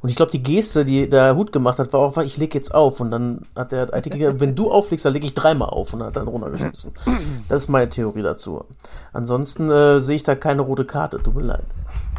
[0.03, 2.75] Und ich glaube, die Geste, die der Hut gemacht hat, war auch, ich leg jetzt
[2.75, 3.01] auf.
[3.01, 5.95] Und dann hat der Eitekin gesagt, wenn du auflegst, dann leg ich dreimal auf.
[5.95, 6.93] Und hat dann runtergeschmissen.
[7.49, 8.65] Das ist meine Theorie dazu.
[9.13, 11.65] Ansonsten äh, sehe ich da keine rote Karte, tut mir leid.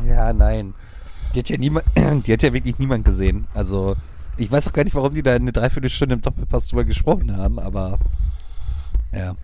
[0.07, 0.75] Ja, nein.
[1.33, 3.47] Die hat ja niemand, die hat ja wirklich niemand gesehen.
[3.53, 3.95] Also,
[4.37, 7.59] ich weiß auch gar nicht, warum die da eine Dreiviertelstunde im Doppelpass drüber gesprochen haben,
[7.59, 7.97] aber
[9.11, 9.35] ja.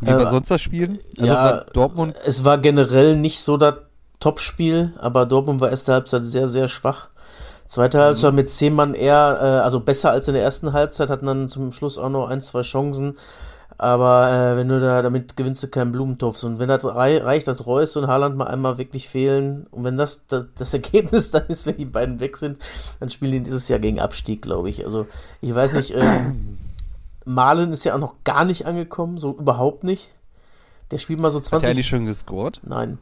[0.00, 1.00] Wie Äh, war sonst das Spiel?
[1.18, 3.74] Also ja, Dortmund, Es war generell nicht so das
[4.20, 7.08] Topspiel, aber Dortmund war erste Halbzeit sehr, sehr schwach.
[7.66, 11.26] Zweite Halbzeit mit zehn Mann eher, äh, also besser als in der ersten Halbzeit, hatten
[11.26, 13.16] dann zum Schluss auch noch ein, zwei Chancen.
[13.76, 16.42] Aber äh, wenn du da, damit gewinnst du keinen Blumentopf.
[16.44, 19.96] Und wenn das rei reicht, dass Reus und Haaland mal einmal wirklich fehlen, und wenn
[19.96, 22.58] das, das das Ergebnis dann ist, wenn die beiden weg sind,
[23.00, 24.84] dann spielen die dieses Jahr gegen Abstieg, glaube ich.
[24.84, 25.06] Also
[25.40, 26.20] ich weiß nicht, äh,
[27.24, 30.10] Malen ist ja auch noch gar nicht angekommen, so überhaupt nicht.
[30.90, 31.66] Der spielt mal so hat 20.
[31.66, 32.60] er eigentlich schon gescored?
[32.62, 32.98] Nein.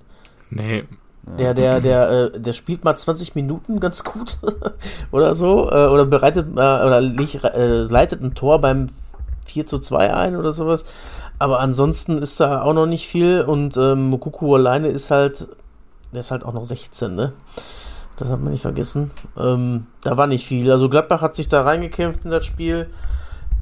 [0.48, 0.84] Nee.
[1.24, 4.38] Der, der, der, äh, der spielt mal 20 Minuten ganz gut
[5.12, 5.70] oder so.
[5.70, 8.88] Äh, oder bereitet äh, oder leitet ein Tor beim
[9.46, 10.84] 4 zu 2 ein oder sowas.
[11.38, 15.48] Aber ansonsten ist da auch noch nicht viel und ähm, Mokuku alleine ist halt,
[16.12, 17.32] der ist halt auch noch 16, ne?
[18.16, 19.10] Das hat man nicht vergessen.
[19.38, 20.70] Ähm, da war nicht viel.
[20.70, 22.88] Also Gladbach hat sich da reingekämpft in das Spiel.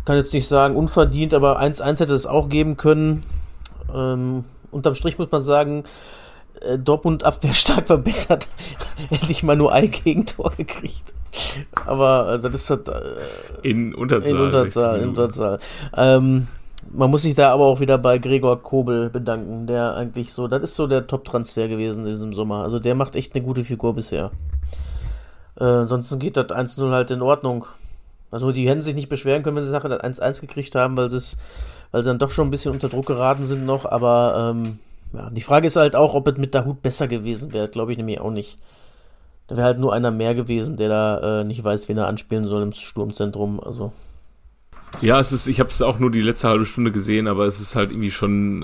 [0.05, 3.25] Kann jetzt nicht sagen unverdient, aber 1-1 hätte es auch geben können.
[3.95, 5.85] Ähm, unterm Strich muss man sagen,
[6.79, 8.49] Dortmund Abwehr stark verbessert.
[9.11, 11.15] Endlich mal nur ein Gegentor gekriegt.
[11.87, 14.31] Aber äh, das ist halt, äh, In Unterzahl.
[14.31, 14.91] in Unterzahl.
[14.93, 15.09] 60 In.
[15.09, 15.59] Unterzahl.
[15.97, 16.47] Ähm,
[16.93, 20.63] man muss sich da aber auch wieder bei Gregor Kobel bedanken, der eigentlich so, das
[20.63, 22.63] ist so der Top-Transfer gewesen in diesem Sommer.
[22.63, 24.31] Also der macht echt eine gute Figur bisher.
[25.59, 27.67] Äh, ansonsten geht das 1-0 halt in Ordnung.
[28.31, 31.11] Also die hätten sich nicht beschweren können, wenn sie nachher das 1-1 gekriegt haben, weil
[31.93, 34.79] weil sie dann doch schon ein bisschen unter Druck geraten sind noch, aber ähm,
[35.13, 37.99] ja, die Frage ist halt auch, ob es mit Dahut besser gewesen wäre, glaube ich
[37.99, 38.59] nämlich auch nicht.
[39.49, 42.45] Da wäre halt nur einer mehr gewesen, der da äh, nicht weiß, wen er anspielen
[42.45, 43.59] soll im Sturmzentrum.
[43.61, 43.93] Also
[45.01, 47.61] Ja, es ist, ich habe es auch nur die letzte halbe Stunde gesehen, aber es
[47.61, 48.63] ist halt irgendwie schon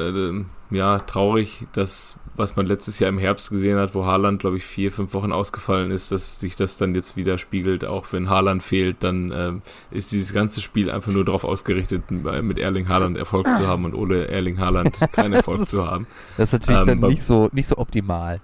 [0.71, 4.57] äh, ja traurig, dass was man letztes Jahr im Herbst gesehen hat, wo Haaland, glaube
[4.57, 7.85] ich, vier, fünf Wochen ausgefallen ist, dass sich das dann jetzt wieder spiegelt.
[7.85, 12.59] Auch wenn Haaland fehlt, dann ähm, ist dieses ganze Spiel einfach nur darauf ausgerichtet, mit
[12.59, 16.07] Erling Haaland Erfolg zu haben und ohne Erling Haaland keinen Erfolg ist- zu haben.
[16.37, 18.41] Das ist natürlich Ähm, dann nicht so, nicht so optimal.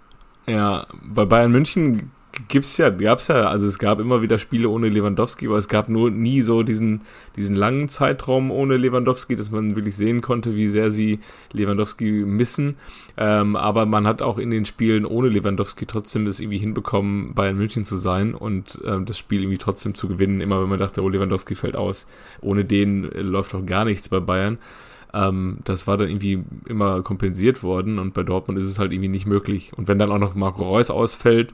[0.46, 2.10] Ja, bei Bayern München
[2.48, 5.88] gibt's ja, gab's ja, also es gab immer wieder Spiele ohne Lewandowski, aber es gab
[5.88, 7.02] nur nie so diesen,
[7.36, 11.20] diesen langen Zeitraum ohne Lewandowski, dass man wirklich sehen konnte, wie sehr sie
[11.52, 12.76] Lewandowski missen.
[13.16, 17.56] Ähm, aber man hat auch in den Spielen ohne Lewandowski trotzdem es irgendwie hinbekommen, Bayern
[17.56, 21.02] München zu sein und ähm, das Spiel irgendwie trotzdem zu gewinnen, immer wenn man dachte,
[21.02, 22.06] oh, Lewandowski fällt aus.
[22.40, 24.58] Ohne den äh, läuft doch gar nichts bei Bayern.
[25.12, 29.08] Ähm, das war dann irgendwie immer kompensiert worden und bei Dortmund ist es halt irgendwie
[29.08, 29.72] nicht möglich.
[29.76, 31.52] Und wenn dann auch noch Marco Reus ausfällt,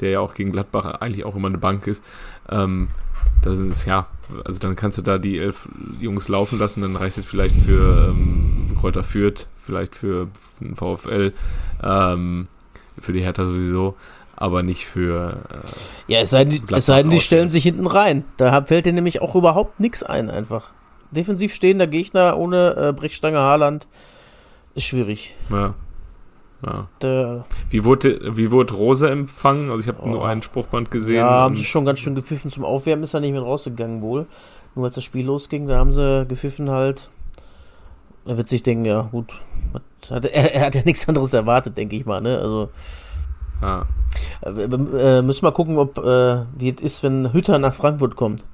[0.00, 2.02] der ja auch gegen Gladbach eigentlich auch immer eine Bank ist,
[2.50, 2.88] ähm,
[3.42, 4.06] das ist ja,
[4.44, 5.68] also dann kannst du da die elf
[6.00, 10.28] Jungs laufen lassen, dann reicht es vielleicht für ähm, Kräuter Fürth, vielleicht für
[10.60, 11.32] den VfL,
[11.82, 12.48] ähm,
[12.98, 13.94] für die Hertha sowieso,
[14.36, 17.86] aber nicht für äh, Ja, es sei, denn, es sei denn, die stellen sich hinten
[17.86, 18.24] rein.
[18.36, 20.70] Da fällt dir nämlich auch überhaupt nichts ein, einfach.
[21.10, 23.86] Defensiv stehender Gegner ohne äh, Brechstange Haaland
[24.74, 25.34] ist schwierig.
[25.50, 25.74] ja.
[26.64, 27.44] Ja.
[27.70, 29.70] Wie wurde, wie wurde Rose empfangen?
[29.70, 30.08] Also ich habe Oh.
[30.08, 31.16] nur einen Spruchband gesehen.
[31.16, 34.26] ja, haben sie schon ganz schön gepfiffen zum Aufwärmen, ist er nicht mehr rausgegangen wohl.
[34.74, 37.10] Nur als das Spiel losging, da haben sie gepfiffen halt.
[38.24, 39.32] Er wird sich denken, ja gut,
[40.10, 42.38] hat, er, er hat ja nichts anderes erwartet, denke ich mal, ne?
[42.38, 42.70] Also
[43.62, 43.86] ja.
[44.42, 48.44] äh, äh, müssen wir gucken, ob äh, wie es ist, wenn Hütter nach Frankfurt kommt.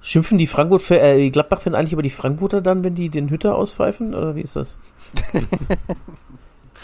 [0.00, 3.56] Schimpfen die Frankfurt äh, die Gladbach-Fans eigentlich über die Frankfurter dann, wenn die den Hütter
[3.56, 4.14] auspfeifen?
[4.14, 4.78] Oder wie ist das?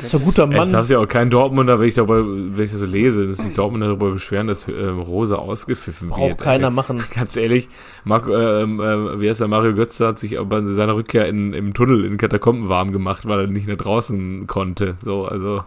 [0.01, 0.73] ist ein guter Mann.
[0.73, 3.55] darf ja auch kein Dortmunder, wenn ich, darüber, wenn ich das so lese, dass sich
[3.55, 6.39] Dortmunder darüber beschweren, dass äh, Rose ausgepfiffen Braucht wird.
[6.41, 7.03] keiner Ey, machen.
[7.15, 7.69] Ganz ehrlich,
[8.05, 11.53] Marco, ähm, äh, wie heißt der, Mario Götze hat sich aber bei seiner Rückkehr in,
[11.53, 14.97] im Tunnel in Katakomben warm gemacht, weil er nicht nach draußen konnte.
[15.03, 15.65] So, also,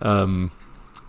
[0.00, 0.50] ähm,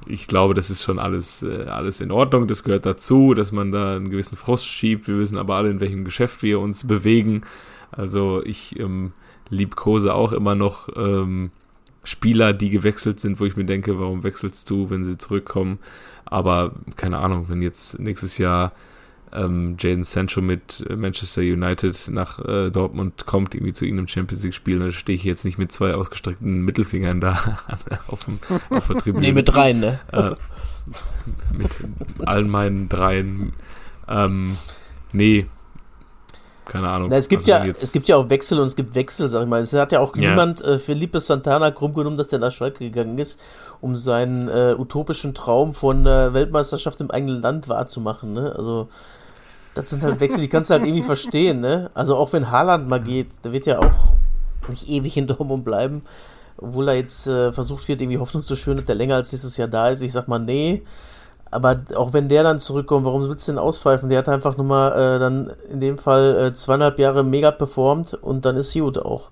[0.06, 2.48] ich glaube, das ist schon alles, äh, alles in Ordnung.
[2.48, 5.08] Das gehört dazu, dass man da einen gewissen Frust schiebt.
[5.08, 7.44] Wir wissen aber alle, in welchem Geschäft wir uns bewegen.
[7.92, 9.14] Also ich ähm,
[9.50, 11.52] liebkose auch immer noch ähm,
[12.04, 15.80] Spieler, die gewechselt sind, wo ich mir denke, warum wechselst du, wenn sie zurückkommen?
[16.26, 18.74] Aber keine Ahnung, wenn jetzt nächstes Jahr
[19.32, 24.80] ähm, Jaden Sancho mit Manchester United nach äh, Dortmund kommt, irgendwie zu irgendeinem Champions League-Spiel,
[24.80, 27.58] dann stehe ich jetzt nicht mit zwei ausgestreckten Mittelfingern da
[28.08, 28.40] auf, dem,
[28.70, 29.28] auf der Tribüne.
[29.28, 30.00] Nee, mit rein, ne?
[30.12, 30.32] Äh,
[31.58, 31.80] mit
[32.20, 33.54] all meinen dreien.
[34.08, 34.56] Ähm,
[35.14, 35.48] nee,
[36.66, 37.10] keine Ahnung.
[37.10, 39.44] Na, es gibt Also ja, es gibt ja auch Wechsel und es gibt Wechsel, sag
[39.44, 39.62] ich mal.
[39.62, 40.30] Es hat ja auch Ja.
[40.30, 43.40] niemand äh, Felipe Santana krumm genommen, dass der nach Schalke gegangen ist,
[43.82, 48.54] um seinen äh, utopischen Traum von äh, Weltmeisterschaft im eigenen Land wahrzumachen, ne?
[48.56, 48.88] Also,
[49.76, 51.90] das sind halt Wechsel, die kannst du halt irgendwie verstehen, ne?
[51.94, 56.04] Also, auch wenn Haaland mal geht, der wird ja auch nicht ewig in Dortmund bleiben,
[56.58, 59.58] obwohl da jetzt äh, versucht wird, irgendwie Hoffnung zu schüren, dass der länger als nächstes
[59.58, 60.02] Jahr da ist.
[60.02, 60.84] Ich sag mal, nee.
[61.54, 64.10] Aber auch wenn der dann zurückkommt, warum willst du den auspfeifen?
[64.10, 68.14] Der hat einfach nur mal äh, dann in dem Fall äh, zweieinhalb Jahre mega performt
[68.16, 69.30] und dann ist gut auch.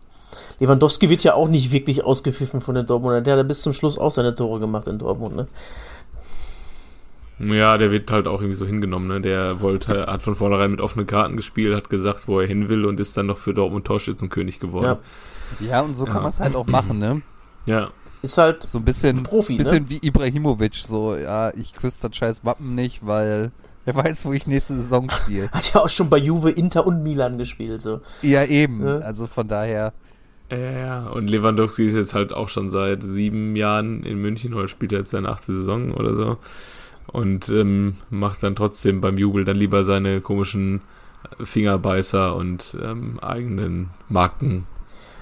[0.60, 3.24] Lewandowski wird ja auch nicht wirklich ausgepfiffen von den Dortmundern.
[3.24, 5.48] Der hat ja bis zum Schluss auch seine Tore gemacht in Dortmund, ne?
[7.40, 9.20] Ja, der wird halt auch irgendwie so hingenommen, ne?
[9.22, 12.86] Der wollte, hat von vornherein mit offenen Karten gespielt, hat gesagt, wo er hin will
[12.86, 14.98] und ist dann noch für Dortmund Torschützenkönig geworden.
[15.60, 16.22] Ja, und so kann Ja.
[16.22, 17.22] man es halt auch machen, ne?
[17.66, 17.90] Ja.
[18.22, 19.90] Ist halt So ein bisschen, Profi, bisschen ne?
[19.90, 23.52] wie Ibrahimovic, so, ja, ich küsse das scheiß Wappen nicht, weil
[23.86, 25.50] er weiß, wo ich nächste Saison spiele.
[25.52, 28.02] Hat ja auch schon bei Juve, Inter und Milan gespielt, so.
[28.22, 28.86] ja, eben.
[28.86, 29.00] Ja.
[29.00, 29.94] Also von daher,
[30.52, 34.68] Ja, ja, und Lewandowski ist jetzt halt auch schon seit sieben Jahren in München oder
[34.68, 36.38] spielt er jetzt seine achte Saison oder so.
[37.08, 40.82] Und ähm, macht dann trotzdem beim Jubel dann lieber seine komischen
[41.44, 43.90] Fingerbeißer und ähm, eigenen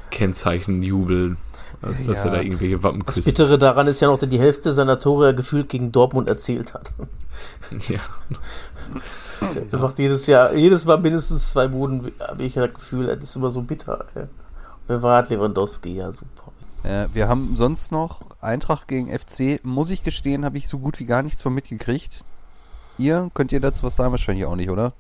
[0.09, 1.37] Markenkennzeichen jubeln,
[1.81, 2.29] als dass Ja.
[2.29, 3.27] er da irgendwelche Wappen Das küsst.
[3.27, 6.91] Bittere daran ist ja noch, dass die Hälfte seiner Tore gefühlt gegen Dortmund erzielt hat.
[7.87, 7.99] Ja.
[9.71, 13.35] Der macht jedes Jahr, jedes Mal mindestens zwei Buden, habe ich das Gefühl, das ist
[13.37, 14.03] immer so bitter.
[14.15, 14.25] Ey.
[14.87, 15.29] Wer war das?
[15.31, 15.95] Lewandowski?
[15.95, 16.51] Ja, super.
[16.83, 19.63] äh, wir haben sonst noch Eintracht gegen FC.
[19.63, 22.25] Muss ich gestehen, habe ich so gut wie gar nichts von mitgekriegt.
[22.97, 24.11] Ihr, könnt ihr dazu was sagen?
[24.11, 24.91] Wahrscheinlich auch nicht, oder?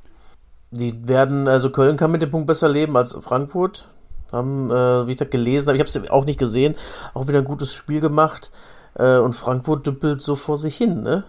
[0.71, 3.89] Die werden, also Köln kann mit dem Punkt besser leben als Frankfurt.
[4.31, 6.75] Haben, äh, wie ich das gelesen habe, ich habe es auch nicht gesehen,
[7.13, 8.51] auch wieder ein gutes Spiel gemacht.
[8.95, 11.23] Äh, und Frankfurt dümpelt so vor sich hin, ne?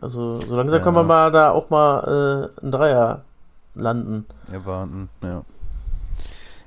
[0.00, 0.84] Also so langsam Ja.
[0.84, 3.22] kann man mal da auch mal äh, ein Dreier
[3.74, 4.26] landen.
[4.52, 5.42] Erwarten, ja.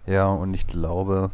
[0.07, 1.29] Ja, und ich glaube,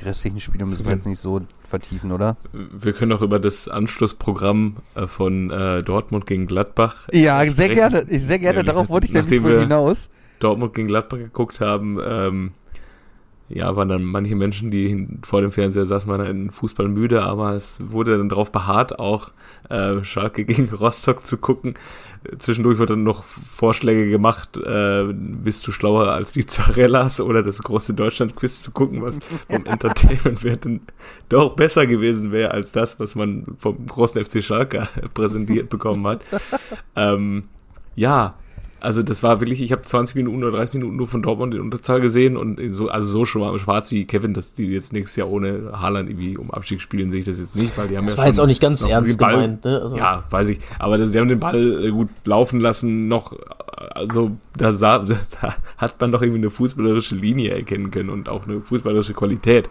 [0.00, 2.36] die restlichen Spiele müssen wir jetzt nicht so vertiefen, oder?
[2.52, 7.08] Wir können auch über das Anschlussprogramm äh, von äh, Dortmund gegen Gladbach.
[7.12, 7.74] Ja, äh, sehr sprechen.
[7.74, 8.06] gerne.
[8.08, 8.58] Ich sehr gerne.
[8.58, 10.08] Ja, Darauf wollte ich nämlich wohl hinaus.
[10.38, 12.52] Dortmund gegen Gladbach geguckt haben, ähm,
[13.52, 17.54] ja, waren dann manche Menschen, die vor dem Fernseher saßen, waren dann Fußball müde, aber
[17.54, 19.32] es wurde dann darauf beharrt, auch
[19.68, 21.74] äh, Schalke gegen Rostock zu gucken.
[22.38, 27.62] Zwischendurch wurden dann noch Vorschläge gemacht, äh, bist du schlauer als die Zarellas oder das
[27.62, 30.80] große Deutschland-Quiz zu gucken, was vom Entertainment-Wert dann
[31.28, 36.20] doch besser gewesen wäre als das, was man vom großen FC Schalke präsentiert bekommen hat.
[36.96, 37.44] ähm,
[37.96, 38.34] ja,
[38.80, 41.60] also das war wirklich, ich habe 20 Minuten oder 30 Minuten nur von Dortmund in
[41.60, 45.28] Unterzahl gesehen und so, also so schwa- schwarz wie Kevin, dass die jetzt nächstes Jahr
[45.30, 48.14] ohne Haaland irgendwie um Abstieg spielen, sehe ich das jetzt nicht, weil die haben Das
[48.14, 49.80] ja war schon jetzt auch nicht ganz ernst Ball, gemeint, ne?
[49.82, 53.36] Also, Ja, weiß ich, aber das, die haben den Ball äh, gut laufen lassen, noch,
[53.76, 54.98] also da, sah,
[55.40, 59.68] da hat man doch irgendwie eine fußballerische Linie erkennen können und auch eine fußballerische Qualität.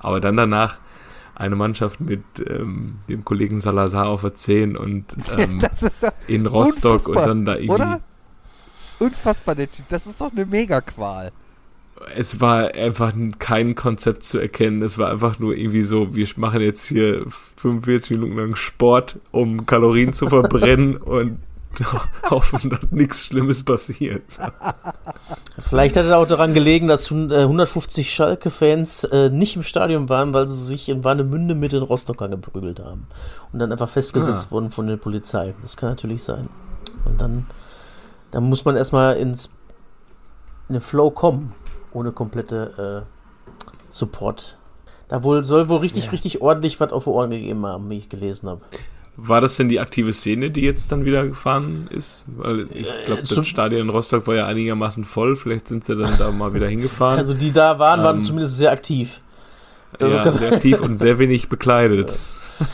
[0.00, 0.78] Aber dann danach
[1.34, 5.06] eine Mannschaft mit ähm, dem Kollegen Salazar auf der 10 und
[5.38, 5.60] ähm,
[6.00, 7.70] ja in Rostock und dann da irgendwie.
[7.70, 8.00] oder?
[9.02, 9.86] Unfassbar, der Typ.
[9.88, 11.32] Das ist doch eine Mega-Qual.
[12.16, 14.82] Es war einfach kein Konzept zu erkennen.
[14.82, 17.24] Es war einfach nur irgendwie so, wir machen jetzt hier
[17.56, 21.38] 45 Minuten lang Sport, um Kalorien zu verbrennen und
[22.30, 24.22] hoffen, dass nichts Schlimmes passiert.
[25.58, 30.08] Vielleicht hat er auch daran gelegen, dass hun- äh, 150 Schalke-Fans äh, nicht im Stadion
[30.08, 33.06] waren, weil sie sich in Warnemünde mit den Rostockern geprügelt haben.
[33.52, 34.52] Und dann einfach festgesetzt Ah.
[34.52, 35.54] wurden von der Polizei.
[35.62, 36.48] Das kann natürlich sein.
[37.06, 37.46] Und dann,
[38.32, 39.54] dann muss man erstmal ins
[40.68, 41.54] in den Flow kommen,
[41.92, 44.56] ohne komplette äh, Support.
[45.08, 48.08] Da wohl, soll wohl richtig, richtig ordentlich was auf die Ohren gegeben haben, wie ich
[48.08, 48.62] gelesen habe.
[49.16, 52.24] War das denn die aktive Szene, die jetzt dann wieder gefahren ist?
[52.26, 55.36] Weil ich glaube, zum- das Stadion in Rostock war ja einigermaßen voll.
[55.36, 57.18] Vielleicht sind sie dann da mal wieder hingefahren.
[57.18, 59.20] Also die da waren, waren Ähm, zumindest sehr aktiv.
[60.00, 62.18] Also ja, sehr aktiv und sehr wenig bekleidet.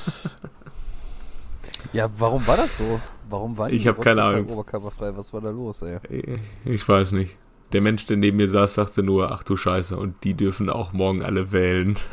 [1.93, 3.01] Ja, warum war das so?
[3.31, 4.49] Warum war Ich die hab keine Ahnung.
[4.49, 5.17] oberkörperfrei?
[5.17, 5.99] Was war da los, ey?
[6.65, 7.37] Ich weiß nicht.
[7.73, 10.93] Der Mensch, der neben mir saß, sagte nur, ach du Scheiße, und die dürfen auch
[10.95, 11.97] morgen alle wählen.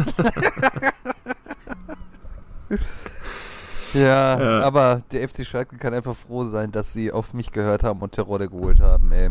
[3.93, 4.59] Ja, Ja.
[4.61, 8.11] aber der FC Schalke kann einfach froh sein, dass sie auf mich gehört haben und
[8.11, 9.29] Terodde geholt haben, ey.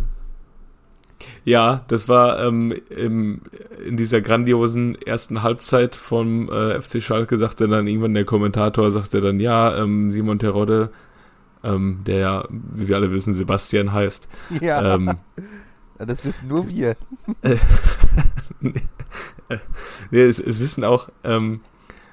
[1.45, 3.43] Ja, das war ähm, im,
[3.87, 9.21] in dieser grandiosen ersten Halbzeit vom äh, FC Schalke, sagte dann irgendwann der Kommentator, sagte
[9.21, 10.91] dann, ja, ähm, Simon Terodde,
[11.65, 14.29] ähm, der ja, wie wir alle wissen, Sebastian heißt,
[14.61, 15.17] Ja, ähm,
[15.99, 16.97] das wissen nur wir.
[18.61, 21.61] nee, es, es wissen auch, ähm,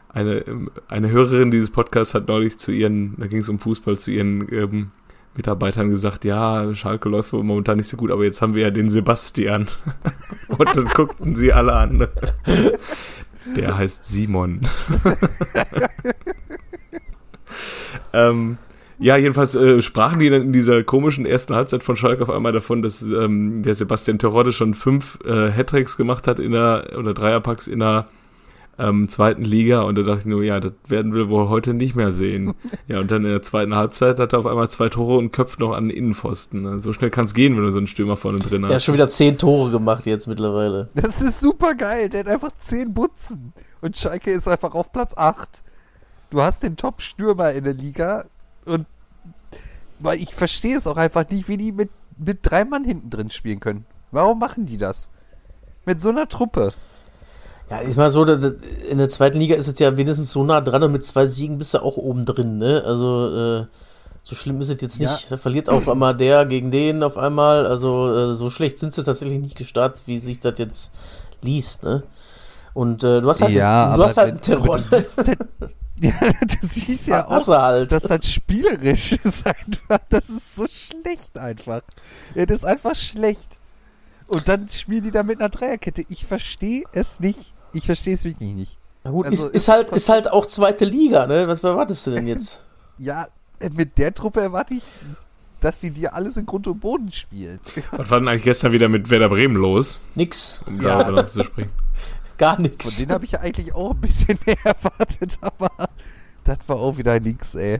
[0.10, 0.44] eine,
[0.88, 4.52] eine Hörerin dieses Podcasts hat neulich zu ihren, da ging es um Fußball, zu ihren
[4.54, 4.92] ähm,
[5.36, 8.90] Mitarbeitern gesagt, ja, Schalke läuft momentan nicht so gut, aber jetzt haben wir ja den
[8.90, 9.68] Sebastian.
[10.50, 12.08] Und dann guckten sie alle an.
[13.56, 14.62] Der heißt Simon.
[18.12, 18.58] ähm,
[19.02, 22.54] ja, jedenfalls äh, sprachen die dann in dieser komischen ersten Halbzeit von Schalke auf einmal
[22.54, 27.14] davon, dass ähm, der Sebastian Terodde schon fünf äh, Hattricks gemacht hat in der, oder
[27.14, 28.08] Dreierpacks in der
[28.80, 31.96] ähm, zweiten Liga und da dachte ich nur, ja, das werden wir wohl heute nicht
[31.96, 32.54] mehr sehen.
[32.88, 35.60] ja, und dann in der zweiten Halbzeit hat er auf einmal zwei Tore und köpft
[35.60, 36.66] noch an den Innenpfosten.
[36.66, 38.76] Also So schnell kann es gehen, wenn du so einen Stürmer vorne drin Er hat
[38.76, 38.86] hast.
[38.86, 40.90] schon wieder zehn Tore gemacht jetzt mittlerweile.
[40.96, 42.10] Das ist super geil.
[42.10, 43.54] Der hat einfach 10 Butzen.
[43.82, 45.64] Und Schalke ist einfach auf Platz 8.
[46.30, 48.26] Du hast den Top-Stürmer in der Liga.
[48.66, 48.86] Und
[50.00, 53.30] weil ich verstehe es auch einfach nicht, wie die mit, mit drei Mann hinten drin
[53.30, 53.86] spielen können.
[54.12, 55.10] Warum machen die das?
[55.86, 56.74] Mit so einer Truppe.
[57.70, 60.84] Ja, ich mal so, in der zweiten Liga ist es ja wenigstens so nah dran
[60.84, 62.84] und mit zwei Siegen bist du auch oben drin, ne?
[62.86, 63.66] Also, äh,
[64.24, 65.14] so schlimm ist es jetzt Ja.
[65.14, 65.32] nicht.
[65.32, 67.66] Da verliert auf einmal der gegen den auf einmal.
[67.66, 70.92] Also, äh, so schlecht sind sie tatsächlich nicht gestartet, wie sich das jetzt
[71.42, 72.04] liest, ne?
[72.74, 74.78] Und äh, du hast halt, Ja, du hast halt einen Terror.
[76.10, 77.92] ja, du siehst ja auch, halt.
[77.92, 80.00] dass das spielerisch ist einfach.
[80.10, 81.82] Das ist so schlecht einfach.
[82.36, 83.60] Ja, das ist einfach schlecht.
[84.28, 86.06] Und dann spielen die da mit einer Dreierkette.
[86.10, 87.54] Ich verstehe es nicht.
[87.74, 88.78] Ich verstehe es wirklich nicht.
[89.04, 91.48] Na gut, also ist, ist- halt, ist halt auch zweite Liga, ne?
[91.48, 92.64] Was erwartest du denn jetzt?
[92.98, 93.28] Ja,
[93.76, 94.84] mit der Truppe erwarte ich,
[95.60, 97.60] dass die dir alles in Grund und Boden spielen.
[97.92, 100.00] Was war denn eigentlich gestern wieder mit Werder Bremen los?
[100.16, 100.62] Nix.
[100.66, 101.04] Um Ja.
[101.04, 101.72] darüber zu sprechen.
[102.42, 102.98] Gar Von nix.
[102.98, 105.70] denen habe ich ja eigentlich auch ein bisschen mehr erwartet, aber
[106.44, 107.80] das war auch wieder nix, ey.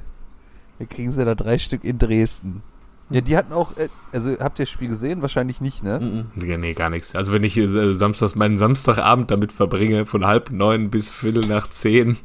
[0.78, 2.62] Da kriegen sie da drei Stück in Dresden.
[3.10, 5.24] Ja, die hatten auch, äh, also habt ihr das Spiel gesehen?
[5.24, 6.00] Wahrscheinlich nicht, ne?
[6.00, 6.48] Mhm.
[6.48, 7.16] Ja, nee, gar nichts.
[7.16, 11.68] Also wenn ich äh, samstags meinen Samstagabend damit verbringe, von halb neun bis viertel nach
[11.72, 12.18] zehn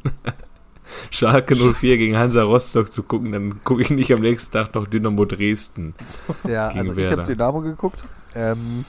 [1.11, 4.87] Schalke 04 gegen Hansa Rostock zu gucken, dann gucke ich nicht am nächsten Tag noch
[4.87, 5.95] Dynamo Dresden.
[6.47, 7.23] Ja, Gegen also ich Werder.
[7.23, 8.05] habe Dynamo geguckt.
[8.35, 8.85] Ähm,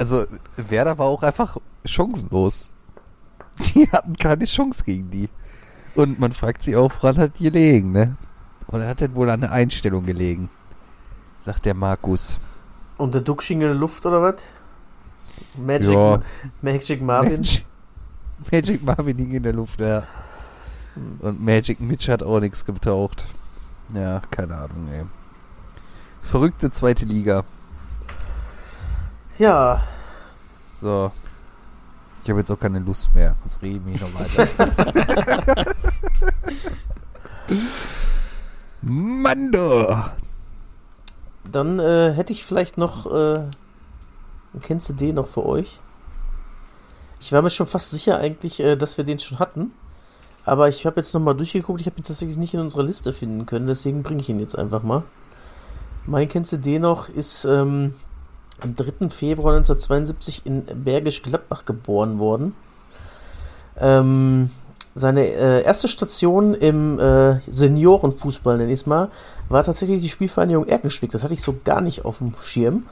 [0.00, 2.72] also Werder war auch einfach chancenlos.
[3.74, 5.28] Die hatten keine Chance gegen die.
[5.94, 8.16] Und man fragt sich auch, woran hat die gelegen, ne?
[8.68, 10.48] Oder hat denn wohl an der Einstellung gelegen?
[11.40, 12.38] Sagt der Markus.
[12.96, 14.36] Und der Duxching in der Luft oder was?
[15.58, 16.20] Magic, Ja.
[16.62, 17.40] Magic Marvin.
[17.40, 17.64] Magic,
[18.50, 20.04] Magic Marvin hing in der Luft, ja.
[21.20, 23.26] Und Magic Mitch hat auch nichts getaucht.
[23.94, 25.04] Ja, keine Ahnung, ey.
[26.22, 27.44] Verrückte zweite Liga.
[29.40, 29.80] Ja,
[30.74, 31.10] So.
[32.22, 33.34] Ich habe jetzt auch keine Lust mehr.
[33.44, 34.46] Jetzt reden wir hier noch weiter.
[38.82, 40.04] Mando!
[41.50, 43.44] dann äh, hätte ich vielleicht noch, äh,
[44.60, 45.80] kennst du den noch für euch?
[47.18, 49.72] Ich war mir schon fast sicher eigentlich, äh, dass wir den schon hatten.
[50.44, 53.46] Aber ich habe jetzt nochmal durchgeguckt, ich habe ihn tatsächlich nicht in unserer Liste finden
[53.46, 55.02] können, deswegen bringe ich ihn jetzt einfach mal.
[56.04, 57.94] Mein kennst du den noch ist ähm,
[58.62, 59.08] am 3.
[59.08, 62.54] Februar 1972 in Bergisch Gladbach geboren worden.
[63.78, 64.50] Ähm,
[64.94, 69.10] seine äh, erste Station im äh, Seniorenfußball, nenne ich es mal,
[69.48, 71.10] war tatsächlich die Spielvereinigung Erkenschwick.
[71.10, 72.86] Das hatte ich so gar nicht auf dem Schirm.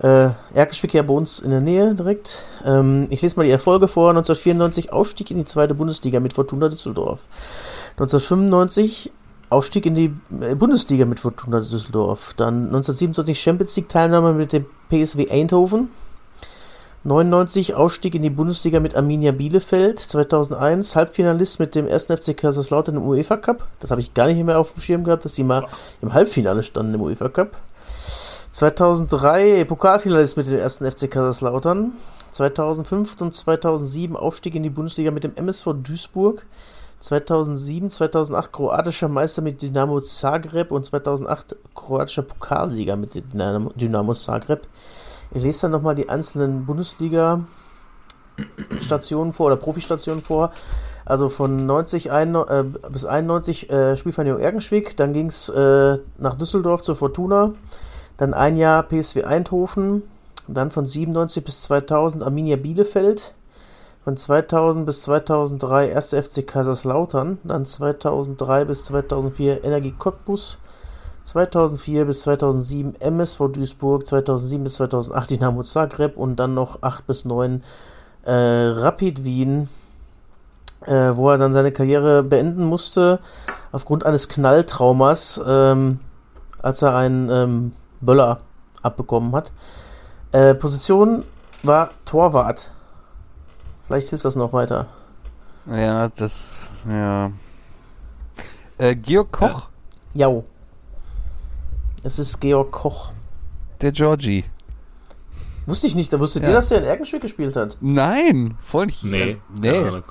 [0.00, 2.42] Äh, Erkenschwick ja bei uns in der Nähe direkt.
[2.64, 4.10] Ähm, ich lese mal die Erfolge vor.
[4.10, 7.28] 1994 Aufstieg in die zweite Bundesliga mit Fortuna Düsseldorf.
[7.92, 9.12] 1995
[9.50, 12.34] Aufstieg in die äh, Bundesliga mit Fortuna Düsseldorf.
[12.36, 15.88] Dann 1927 Champions League Teilnahme mit dem PSW Eindhoven.
[17.04, 20.00] 99 Aufstieg in die Bundesliga mit Arminia Bielefeld.
[20.00, 22.06] 2001 Halbfinalist mit dem 1.
[22.06, 23.66] FC Kaiserslautern im UEFA Cup.
[23.80, 25.66] Das habe ich gar nicht mehr auf dem Schirm gehabt, dass sie mal
[26.00, 27.58] im Halbfinale standen im UEFA Cup.
[28.50, 30.76] 2003 Pokalfinalist mit dem 1.
[30.76, 31.92] FC Kaiserslautern.
[32.30, 36.46] 2005 und 2007 Aufstieg in die Bundesliga mit dem MSV Duisburg.
[37.04, 44.66] 2007, 2008 kroatischer Meister mit Dynamo Zagreb und 2008 kroatischer Pokalsieger mit Dynamo, Dynamo Zagreb.
[45.34, 50.52] Ich lese dann nochmal die einzelnen Bundesliga-Stationen vor oder Profistationen vor.
[51.04, 56.36] Also von 90 ein, äh, bis 91 äh, Spielvereinigung Erkenschwick, dann ging es äh, nach
[56.36, 57.52] Düsseldorf zur Fortuna,
[58.16, 60.04] dann ein Jahr PSW Eindhoven,
[60.48, 63.34] dann von 97 bis 2000 Arminia Bielefeld,
[64.04, 66.10] Von 2000 bis 2003 1.
[66.10, 70.58] FC Kaiserslautern, dann 2003 bis 2004 Energie Cottbus,
[71.22, 77.24] 2004 bis 2007 MSV Duisburg, 2007 bis 2008 Dynamo Zagreb und dann noch 8 bis
[77.24, 77.64] 9
[78.24, 79.70] äh, Rapid Wien,
[80.84, 83.20] äh, wo er dann seine Karriere beenden musste
[83.72, 86.00] aufgrund eines Knalltraumas, ähm,
[86.60, 88.40] als er einen ähm, Böller
[88.82, 89.50] abbekommen hat.
[90.32, 91.24] Äh, Position
[91.62, 92.70] war Torwart.
[93.86, 94.86] Vielleicht hilft das noch weiter.
[95.66, 97.30] Ja, das, ja.
[98.78, 99.68] Äh, Georg Koch,
[100.14, 100.44] Jau.
[102.02, 103.12] Es ist Georg Koch.
[103.80, 104.44] der Georgie.
[105.66, 106.50] Wusste ich nicht, da wusstet Ja.
[106.50, 107.78] ihr, dass der in Erkenschwick gespielt hat?
[107.80, 109.02] Nein, voll nicht.
[109.04, 110.02] Nee, Äh, nee, Ahnung.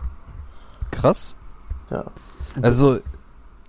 [0.91, 1.35] krass.
[1.91, 2.05] Ja.
[2.61, 2.99] Also,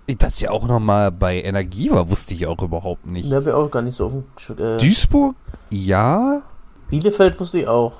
[0.07, 3.31] dass ja auch nochmal bei Energie war, wusste ich auch überhaupt nicht.
[3.31, 5.35] Da habe ich auch gar nicht so auf dem Sch- äh, Duisburg?
[5.69, 6.41] Ja.
[6.89, 7.93] Bielefeld wusste ich auch.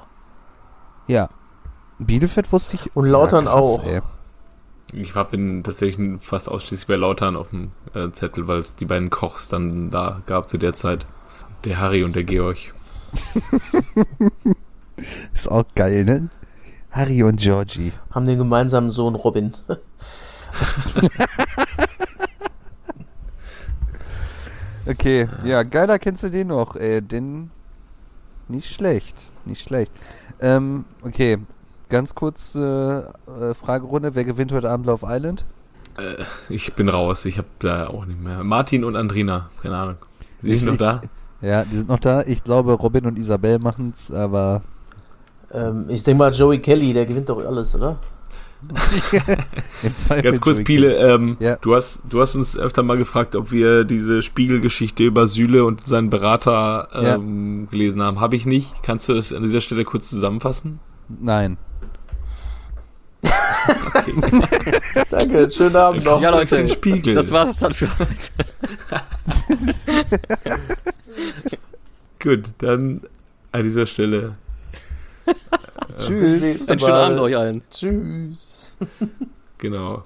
[1.08, 1.30] Ja.
[2.00, 2.96] Bielefeld wusste ich.
[2.96, 3.86] Und Lautern ja, krass, auch.
[3.86, 4.02] Ey.
[4.92, 8.86] Ich war bin tatsächlich fast ausschließlich bei Lautern auf dem äh, Zettel, weil es die
[8.86, 11.06] beiden Kochs dann da gab zu der Zeit.
[11.64, 12.58] Der Harry und der Georg.
[15.34, 16.30] Ist auch geil, ne?
[16.92, 17.92] Harry und Georgie.
[18.12, 19.54] Haben den gemeinsamen Sohn Robin.
[24.88, 27.02] Okay, ja, geiler kennst du den noch, ey.
[27.02, 27.50] Den.
[28.48, 29.92] Nicht schlecht, nicht schlecht.
[30.40, 31.40] Ähm, okay,
[31.90, 33.04] ganz kurz äh, äh,
[33.60, 34.16] Fragerunde.
[34.16, 35.46] Wer gewinnt heute Abend Love Island?
[35.98, 38.44] Äh, ich bin raus, ich habe da auch nicht mehr.
[38.44, 39.96] Martin und Andrina, keine Ahnung.
[40.42, 41.02] Sind Ich- die noch da?
[41.42, 42.24] Ja, die sind noch da.
[42.24, 44.62] Ich glaube, Robin und Isabel machen's, aber.
[45.52, 47.98] ähm, ich denke mal, Joey Kelly, der gewinnt doch alles, oder?
[50.24, 51.58] Ganz kurz, Joey Piele, ähm, Ja.
[51.58, 55.86] du, hast, du hast uns öfter mal gefragt, ob wir diese Spiegelgeschichte über Süle und
[55.86, 58.20] seinen Berater ähm, gelesen haben.
[58.20, 58.74] Habe ich nicht.
[58.82, 60.80] Kannst du das an dieser Stelle kurz zusammenfassen?
[61.10, 61.58] Nein.
[65.10, 66.22] Danke, schönen Abend noch.
[66.22, 67.14] Ja, Leute, Den Spiegel.
[67.16, 68.32] das war's es dann für heute.
[72.20, 73.02] Gut, dann
[73.52, 74.36] an dieser Stelle.
[75.98, 76.42] Tschüss.
[76.42, 76.94] nächste Einen schönen.
[76.94, 77.62] Abend euch allen.
[77.70, 78.76] Tschüss.
[79.58, 80.04] Genau.